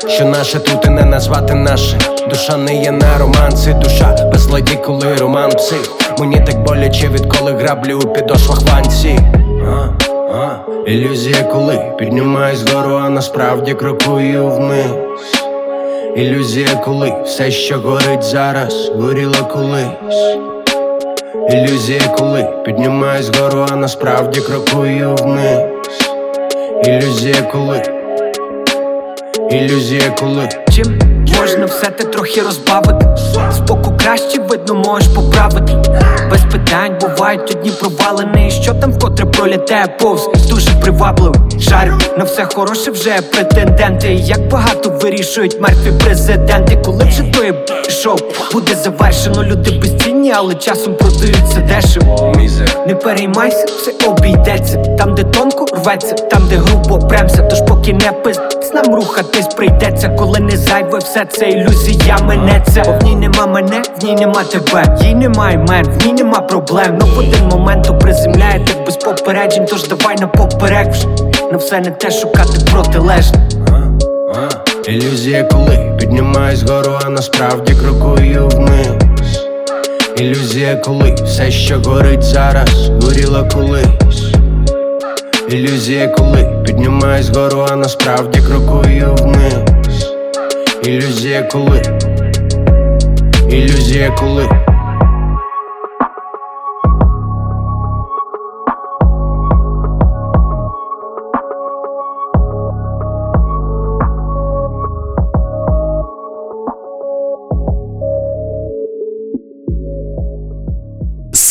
Що 0.07 0.25
наше 0.25 0.59
тут 0.59 0.85
і 0.85 0.89
не 0.89 1.05
назвати 1.05 1.53
наше. 1.53 1.97
Душа 2.29 2.57
не 2.57 2.75
є 2.75 2.91
на 2.91 3.17
романси, 3.17 3.73
душа 3.73 4.29
без 4.33 4.47
ладі, 4.47 4.79
коли 4.85 5.15
роман 5.15 5.51
псих. 5.51 5.91
Мені 6.19 6.43
так 6.45 6.63
боляче, 6.63 7.07
відколи 7.07 7.51
граблі 7.51 7.93
у 7.93 7.99
підошвах 7.99 8.61
ванці. 8.61 9.19
А, 10.33 10.55
ілюзія, 10.85 11.43
коли 11.43 11.93
піднімаюсь 11.97 12.63
вгору, 12.63 12.95
а 12.95 13.09
насправді 13.09 13.73
крокую 13.73 14.47
вниз. 14.47 14.85
Ілюзія, 16.15 16.75
коли 16.85 17.13
все, 17.25 17.51
що 17.51 17.79
горить 17.79 18.23
зараз, 18.23 18.91
горіло 18.95 19.49
колись. 19.53 20.37
Ілюзія, 21.49 22.01
коли 22.17 22.47
піднімаюсь 22.65 23.29
вгору, 23.29 23.65
а 23.71 23.75
насправді 23.75 24.41
крокую 24.41 25.15
вниз. 25.15 25.59
Ілюзія, 26.83 27.41
коли. 27.51 27.81
Ілюзія, 29.51 30.15
коли. 30.19 30.49
Чим 30.75 30.99
можна 31.39 31.65
все 31.65 31.85
те 31.87 32.03
трохи 32.03 32.41
розбавити 32.41 33.05
Збоку 33.51 33.90
краще 34.03 34.39
видно, 34.39 34.73
можеш 34.73 35.07
поправити. 35.07 35.73
Без 36.31 36.41
питань 36.51 36.97
бувають 37.01 37.51
одні 37.51 37.71
провалини. 37.71 38.47
І 38.47 38.51
що 38.51 38.73
там 38.73 38.93
вкотре 38.93 39.25
пролітає 39.25 39.87
повз 39.87 40.29
Дуже 40.49 40.71
привабливий 40.71 41.61
Шарю 41.69 41.93
на 42.17 42.23
все 42.23 42.47
хороше 42.55 42.91
вже 42.91 43.21
претенденти. 43.21 44.13
Як 44.13 44.47
багато 44.47 44.89
вирішують 44.89 45.61
мертві 45.61 45.91
президенти. 46.03 46.81
Коли 46.85 47.05
вже 47.05 47.23
той 47.23 47.53
шоу 47.89 48.17
буде 48.53 48.75
завершено 48.75 49.43
Люди 49.43 49.71
безцінні, 49.71 50.10
але 50.29 50.55
часом 50.55 50.95
продаються 50.95 51.59
дешево. 51.59 52.35
Не 52.87 52.95
переймайся, 52.95 53.65
все 53.65 54.09
обійдеться. 54.09 54.77
Там, 54.97 55.15
де 55.15 55.23
тонко 55.23 55.65
рветься, 55.75 56.13
там, 56.13 56.47
де 56.49 56.55
грубо 56.55 56.99
премся. 57.07 57.41
Тож 57.43 57.61
поки 57.67 57.93
не 57.93 58.11
пиздець, 58.11 58.73
нам 58.73 58.95
рухатись 58.95 59.47
прийдеться. 59.47 60.09
Коли 60.09 60.39
не 60.39 60.57
зайве 60.57 60.99
все 60.99 61.25
це 61.25 61.49
ілюзія 61.49 62.17
минеться 62.23 62.83
Бо 62.85 62.91
в 62.91 63.03
ній 63.03 63.15
нема 63.15 63.45
мене, 63.45 63.81
в 64.01 64.05
ній 64.05 64.15
нема 64.15 64.43
тебе. 64.43 64.97
Їй 65.01 65.15
немає 65.15 65.57
мен, 65.57 65.85
в 65.85 66.05
ній 66.05 66.13
нема 66.13 66.39
проблем. 66.41 66.97
Но 66.99 67.05
в 67.05 67.19
один 67.19 67.47
момент 67.47 67.87
то 67.87 67.97
приземляє 67.97 68.65
так 68.67 68.85
без 68.85 68.97
попереджень. 68.97 69.65
Тож 69.65 69.87
давай 69.87 70.15
на 70.15 70.27
поперек 70.27 70.87
вже. 70.91 71.07
На 71.51 71.57
все 71.57 71.79
не 71.79 71.91
те 71.91 72.11
шукати 72.11 72.59
протилежне. 72.71 73.47
Ілюзія, 74.87 75.43
коли? 75.43 75.95
Піднімаюсь 75.99 76.63
вгору, 76.63 76.99
а 77.05 77.09
насправді 77.09 77.73
крокую 77.73 78.47
вниз. 78.47 79.10
Ілюзія, 80.21 80.75
коли 80.75 81.15
все, 81.23 81.51
що 81.51 81.79
горить 81.79 82.23
зараз, 82.23 82.89
горіло 83.01 83.47
колись. 83.53 84.33
Ілюзія, 85.49 86.07
коли 86.07 86.63
піднімаюсь 86.65 87.29
гору, 87.29 87.67
а 87.71 87.75
насправді 87.75 88.39
крокую 88.41 89.15
вниз. 89.21 90.13
Ілюзія, 90.83 91.43
коли. 91.43 91.81
Ілюзія, 93.49 94.11
коли. 94.19 94.70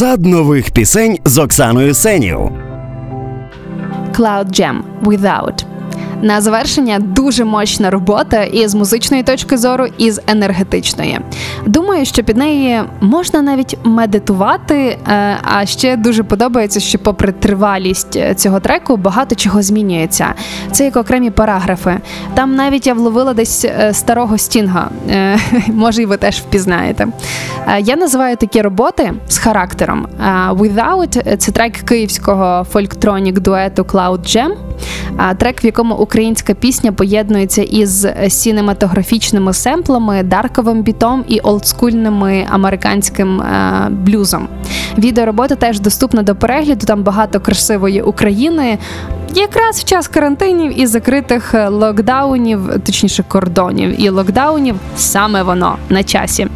Сад 0.00 0.26
нових 0.26 0.70
пісень 0.70 1.18
з 1.24 1.38
Оксаною 1.38 1.94
Сенів. 1.94 2.38
Cloud 4.12 4.46
Jam 4.60 4.82
Without 5.02 5.64
на 6.22 6.40
завершення 6.40 6.98
дуже 6.98 7.44
мощна 7.44 7.90
робота 7.90 8.42
і 8.42 8.68
з 8.68 8.74
музичної 8.74 9.22
точки 9.22 9.56
зору, 9.58 9.86
і 9.98 10.10
з 10.10 10.20
енергетичної. 10.26 11.20
Думаю, 11.66 12.04
що 12.06 12.22
під 12.24 12.36
неї 12.36 12.80
можна 13.00 13.42
навіть 13.42 13.78
медитувати. 13.84 14.98
е, 15.08 15.36
А 15.42 15.66
ще 15.66 15.96
дуже 15.96 16.22
подобається, 16.22 16.80
що, 16.80 16.98
попри 16.98 17.32
тривалість 17.32 18.16
е, 18.16 18.34
цього 18.34 18.60
треку, 18.60 18.96
багато 18.96 19.34
чого 19.34 19.62
змінюється. 19.62 20.34
Це 20.72 20.84
як 20.84 20.96
окремі 20.96 21.30
параграфи. 21.30 21.98
Там 22.34 22.54
навіть 22.54 22.86
я 22.86 22.94
вловила 22.94 23.34
десь 23.34 23.64
е, 23.64 23.94
старого 23.94 24.38
стінга. 24.38 24.90
Може, 25.68 26.02
і 26.02 26.06
ви 26.06 26.16
теж 26.16 26.36
впізнаєте. 26.36 27.06
Я 27.80 27.96
називаю 27.96 28.36
такі 28.36 28.62
роботи 28.62 29.12
з 29.28 29.38
характером. 29.38 30.06
Without 30.52 31.36
це 31.36 31.52
трек 31.52 31.72
київського 31.72 32.66
фольктронік 32.72 33.40
дуету 33.40 33.82
Cloud 33.82 34.18
Jam. 34.20 34.50
Трек, 35.38 35.64
в 35.64 35.66
якому 35.66 35.94
українська 36.10 36.54
пісня 36.54 36.92
поєднується 36.92 37.62
із 37.62 38.06
сінематографічними 38.28 39.52
семплами, 39.52 40.22
дарковим 40.22 40.82
бітом 40.82 41.24
і 41.28 41.40
олдскульними 41.40 42.46
американським 42.50 43.40
е, 43.40 43.88
блюзом. 43.90 44.48
Відеоробота 44.98 45.54
теж 45.54 45.80
доступна 45.80 46.22
до 46.22 46.34
перегляду. 46.34 46.86
Там 46.86 47.02
багато 47.02 47.40
красивої 47.40 48.02
України. 48.02 48.78
Якраз 49.34 49.80
в 49.80 49.84
час 49.84 50.08
карантинів 50.08 50.80
і 50.80 50.86
закритих 50.86 51.54
е, 51.54 51.68
локдаунів, 51.68 52.60
точніше 52.86 53.24
кордонів 53.28 54.00
і 54.00 54.08
локдаунів, 54.08 54.76
саме 54.96 55.42
воно 55.42 55.76
на 55.88 56.02
часі. 56.04 56.46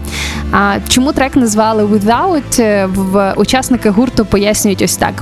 А 0.52 0.76
чому 0.88 1.12
трек 1.12 1.36
назвали 1.36 1.84
Without? 1.84 2.62
Е, 2.62 2.86
В 2.86 3.34
учасники 3.36 3.90
гурту 3.90 4.24
пояснюють 4.24 4.82
ось 4.82 4.96
так. 4.96 5.14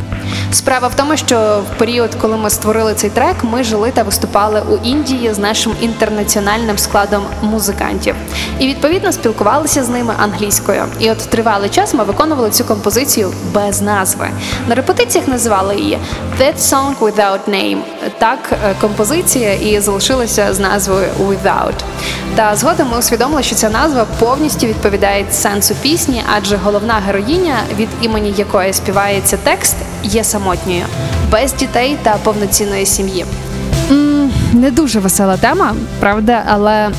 Справа 0.50 0.88
в 0.88 0.94
тому, 0.94 1.16
що 1.16 1.62
в 1.74 1.78
період, 1.78 2.14
коли 2.20 2.36
ми 2.36 2.50
створили 2.50 2.94
цей 2.94 3.10
трек, 3.10 3.36
ми 3.42 3.64
жили 3.64 3.90
та 3.90 4.02
виступали 4.02 4.62
у 4.70 4.76
Індії 4.86 5.34
з 5.34 5.38
нашим 5.38 5.72
інтернаціональним 5.80 6.78
складом 6.78 7.22
музикантів. 7.42 8.14
І 8.58 8.66
відповідно 8.66 9.12
спілкувалися 9.12 9.84
з 9.84 9.88
ними 9.88 10.14
англійською. 10.18 10.84
І 10.98 11.10
от 11.10 11.18
тривалий 11.18 11.70
час 11.70 11.94
ми 11.94 12.04
виконували 12.04 12.50
цю 12.50 12.64
композицію 12.64 13.32
без 13.52 13.82
назви. 13.82 14.28
На 14.68 14.74
репетиціях 14.74 15.28
називали 15.28 15.76
її 15.76 15.98
That 16.40 16.56
Song 16.58 16.98
Without 17.00 17.40
Name. 17.48 17.78
Так, 18.18 18.38
е, 18.52 18.74
композиція 18.80 19.54
і 19.54 19.80
залишилася 19.80 20.54
з 20.54 20.58
назвою 20.58 21.08
Without. 21.20 21.74
Та 22.34 22.56
згодом 22.56 22.88
ми 22.92 22.98
усвідомили, 22.98 23.42
що 23.42 23.54
ця 23.54 23.70
назва 23.70 24.06
повністю 24.18 24.66
відповідає 24.66 25.26
сенсу 25.30 25.74
пісні, 25.74 26.22
адже 26.36 26.56
головна 26.56 26.94
героїня, 27.06 27.56
від 27.76 27.88
імені 28.00 28.34
якої 28.36 28.72
співається 28.72 29.38
текст, 29.44 29.76
є 30.04 30.24
самотньою, 30.24 30.84
без 31.30 31.54
дітей 31.54 31.96
та 32.02 32.16
повноцінної 32.16 32.86
сім'ї. 32.86 33.24
Не 34.52 34.70
дуже 34.70 35.00
весела 35.00 35.36
тема, 35.36 35.74
правда, 36.00 36.42
але 36.46 36.90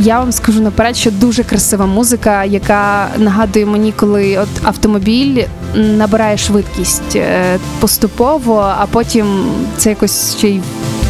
я 0.00 0.18
вам 0.18 0.32
скажу 0.32 0.60
наперед, 0.60 0.96
що 0.96 1.10
дуже 1.10 1.44
красива 1.44 1.86
музика, 1.86 2.44
яка 2.44 3.08
нагадує 3.18 3.66
мені, 3.66 3.92
коли 3.92 4.38
от 4.38 4.48
автомобіль 4.62 5.44
набирає 5.74 6.38
швидкість 6.38 7.16
е, 7.16 7.58
поступово, 7.80 8.72
а 8.78 8.86
потім 8.86 9.44
це 9.76 9.90
якось 9.90 10.36
ще 10.36 10.48
й. 10.48 10.60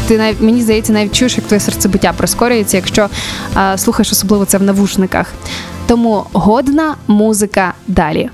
Ти 0.08 0.18
навіть 0.18 0.40
мені 0.40 0.62
здається, 0.62 0.92
навіть 0.92 1.14
чуєш, 1.14 1.36
як 1.36 1.46
твоє 1.46 1.60
серцебиття 1.60 2.12
прискорюється, 2.16 2.76
якщо 2.76 3.08
е, 3.56 3.78
слухаєш 3.78 4.12
особливо 4.12 4.44
це 4.44 4.58
в 4.58 4.62
навушниках. 4.62 5.26
Тому 5.86 6.24
годна 6.32 6.94
музика 7.06 7.74
далі. 7.88 8.30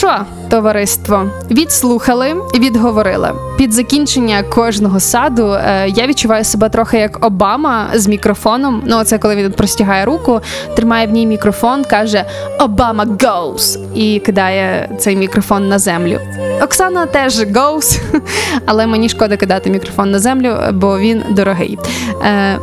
Що, 0.00 0.16
товариство, 0.48 1.26
відслухали, 1.50 2.34
відговорили. 2.54 3.32
Під 3.58 3.72
закінчення 3.72 4.42
кожного 4.42 5.00
саду 5.00 5.52
е, 5.52 5.88
я 5.88 6.06
відчуваю 6.06 6.44
себе 6.44 6.68
трохи 6.68 6.98
як 6.98 7.26
Обама 7.26 7.88
з 7.94 8.06
мікрофоном. 8.06 8.82
Ну, 8.86 9.04
це 9.04 9.18
коли 9.18 9.36
він 9.36 9.52
простягає 9.52 10.04
руку, 10.04 10.40
тримає 10.76 11.06
в 11.06 11.10
ній 11.10 11.26
мікрофон, 11.26 11.84
каже 11.84 12.24
Обама 12.58 13.04
goes 13.04 13.78
і 13.94 14.20
кидає 14.20 14.90
цей 14.98 15.16
мікрофон 15.16 15.68
на 15.68 15.78
землю. 15.78 16.18
Оксана 16.62 17.06
теж 17.06 17.40
goes, 17.40 18.00
але 18.66 18.86
мені 18.86 19.08
шкода 19.08 19.36
кидати 19.36 19.70
мікрофон 19.70 20.10
на 20.10 20.18
землю, 20.18 20.56
бо 20.72 20.98
він 20.98 21.22
дорогий. 21.30 21.78
Е, 22.24 22.58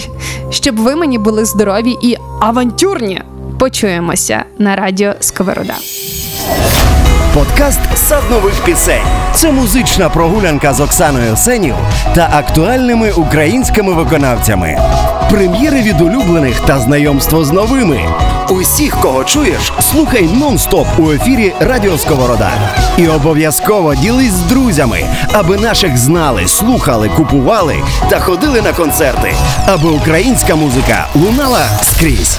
щоб 0.50 0.76
ви 0.76 0.96
мені 0.96 1.18
були 1.18 1.44
здорові 1.44 1.96
і 2.02 2.16
авантюрні. 2.40 3.22
Почуємося 3.58 4.44
на 4.58 4.76
радіо 4.76 5.12
Сковорода. 5.20 5.74
Подкаст 7.38 7.80
Сад 7.94 8.22
нових 8.30 8.64
пісень. 8.64 9.06
Це 9.34 9.52
музична 9.52 10.08
прогулянка 10.08 10.74
з 10.74 10.80
Оксаною 10.80 11.36
Сенів 11.36 11.74
та 12.14 12.30
актуальними 12.32 13.12
українськими 13.12 13.92
виконавцями. 13.92 14.78
Прем'єри 15.30 15.82
від 15.82 16.00
улюблених 16.00 16.60
та 16.60 16.78
знайомство 16.78 17.44
з 17.44 17.52
новими. 17.52 18.00
Усіх, 18.50 19.00
кого 19.00 19.24
чуєш, 19.24 19.72
слухай 19.80 20.28
нон-стоп 20.28 20.86
у 20.98 21.12
ефірі 21.12 21.54
Радіо 21.60 21.98
Сковорода. 21.98 22.50
І 22.96 23.08
обов'язково 23.08 23.94
ділись 23.94 24.32
з 24.32 24.42
друзями, 24.42 25.00
аби 25.32 25.56
наших 25.56 25.96
знали, 25.96 26.48
слухали, 26.48 27.08
купували 27.08 27.76
та 28.10 28.20
ходили 28.20 28.62
на 28.62 28.72
концерти, 28.72 29.32
аби 29.66 29.88
українська 29.88 30.56
музика 30.56 31.06
лунала 31.14 31.68
скрізь. 31.82 32.38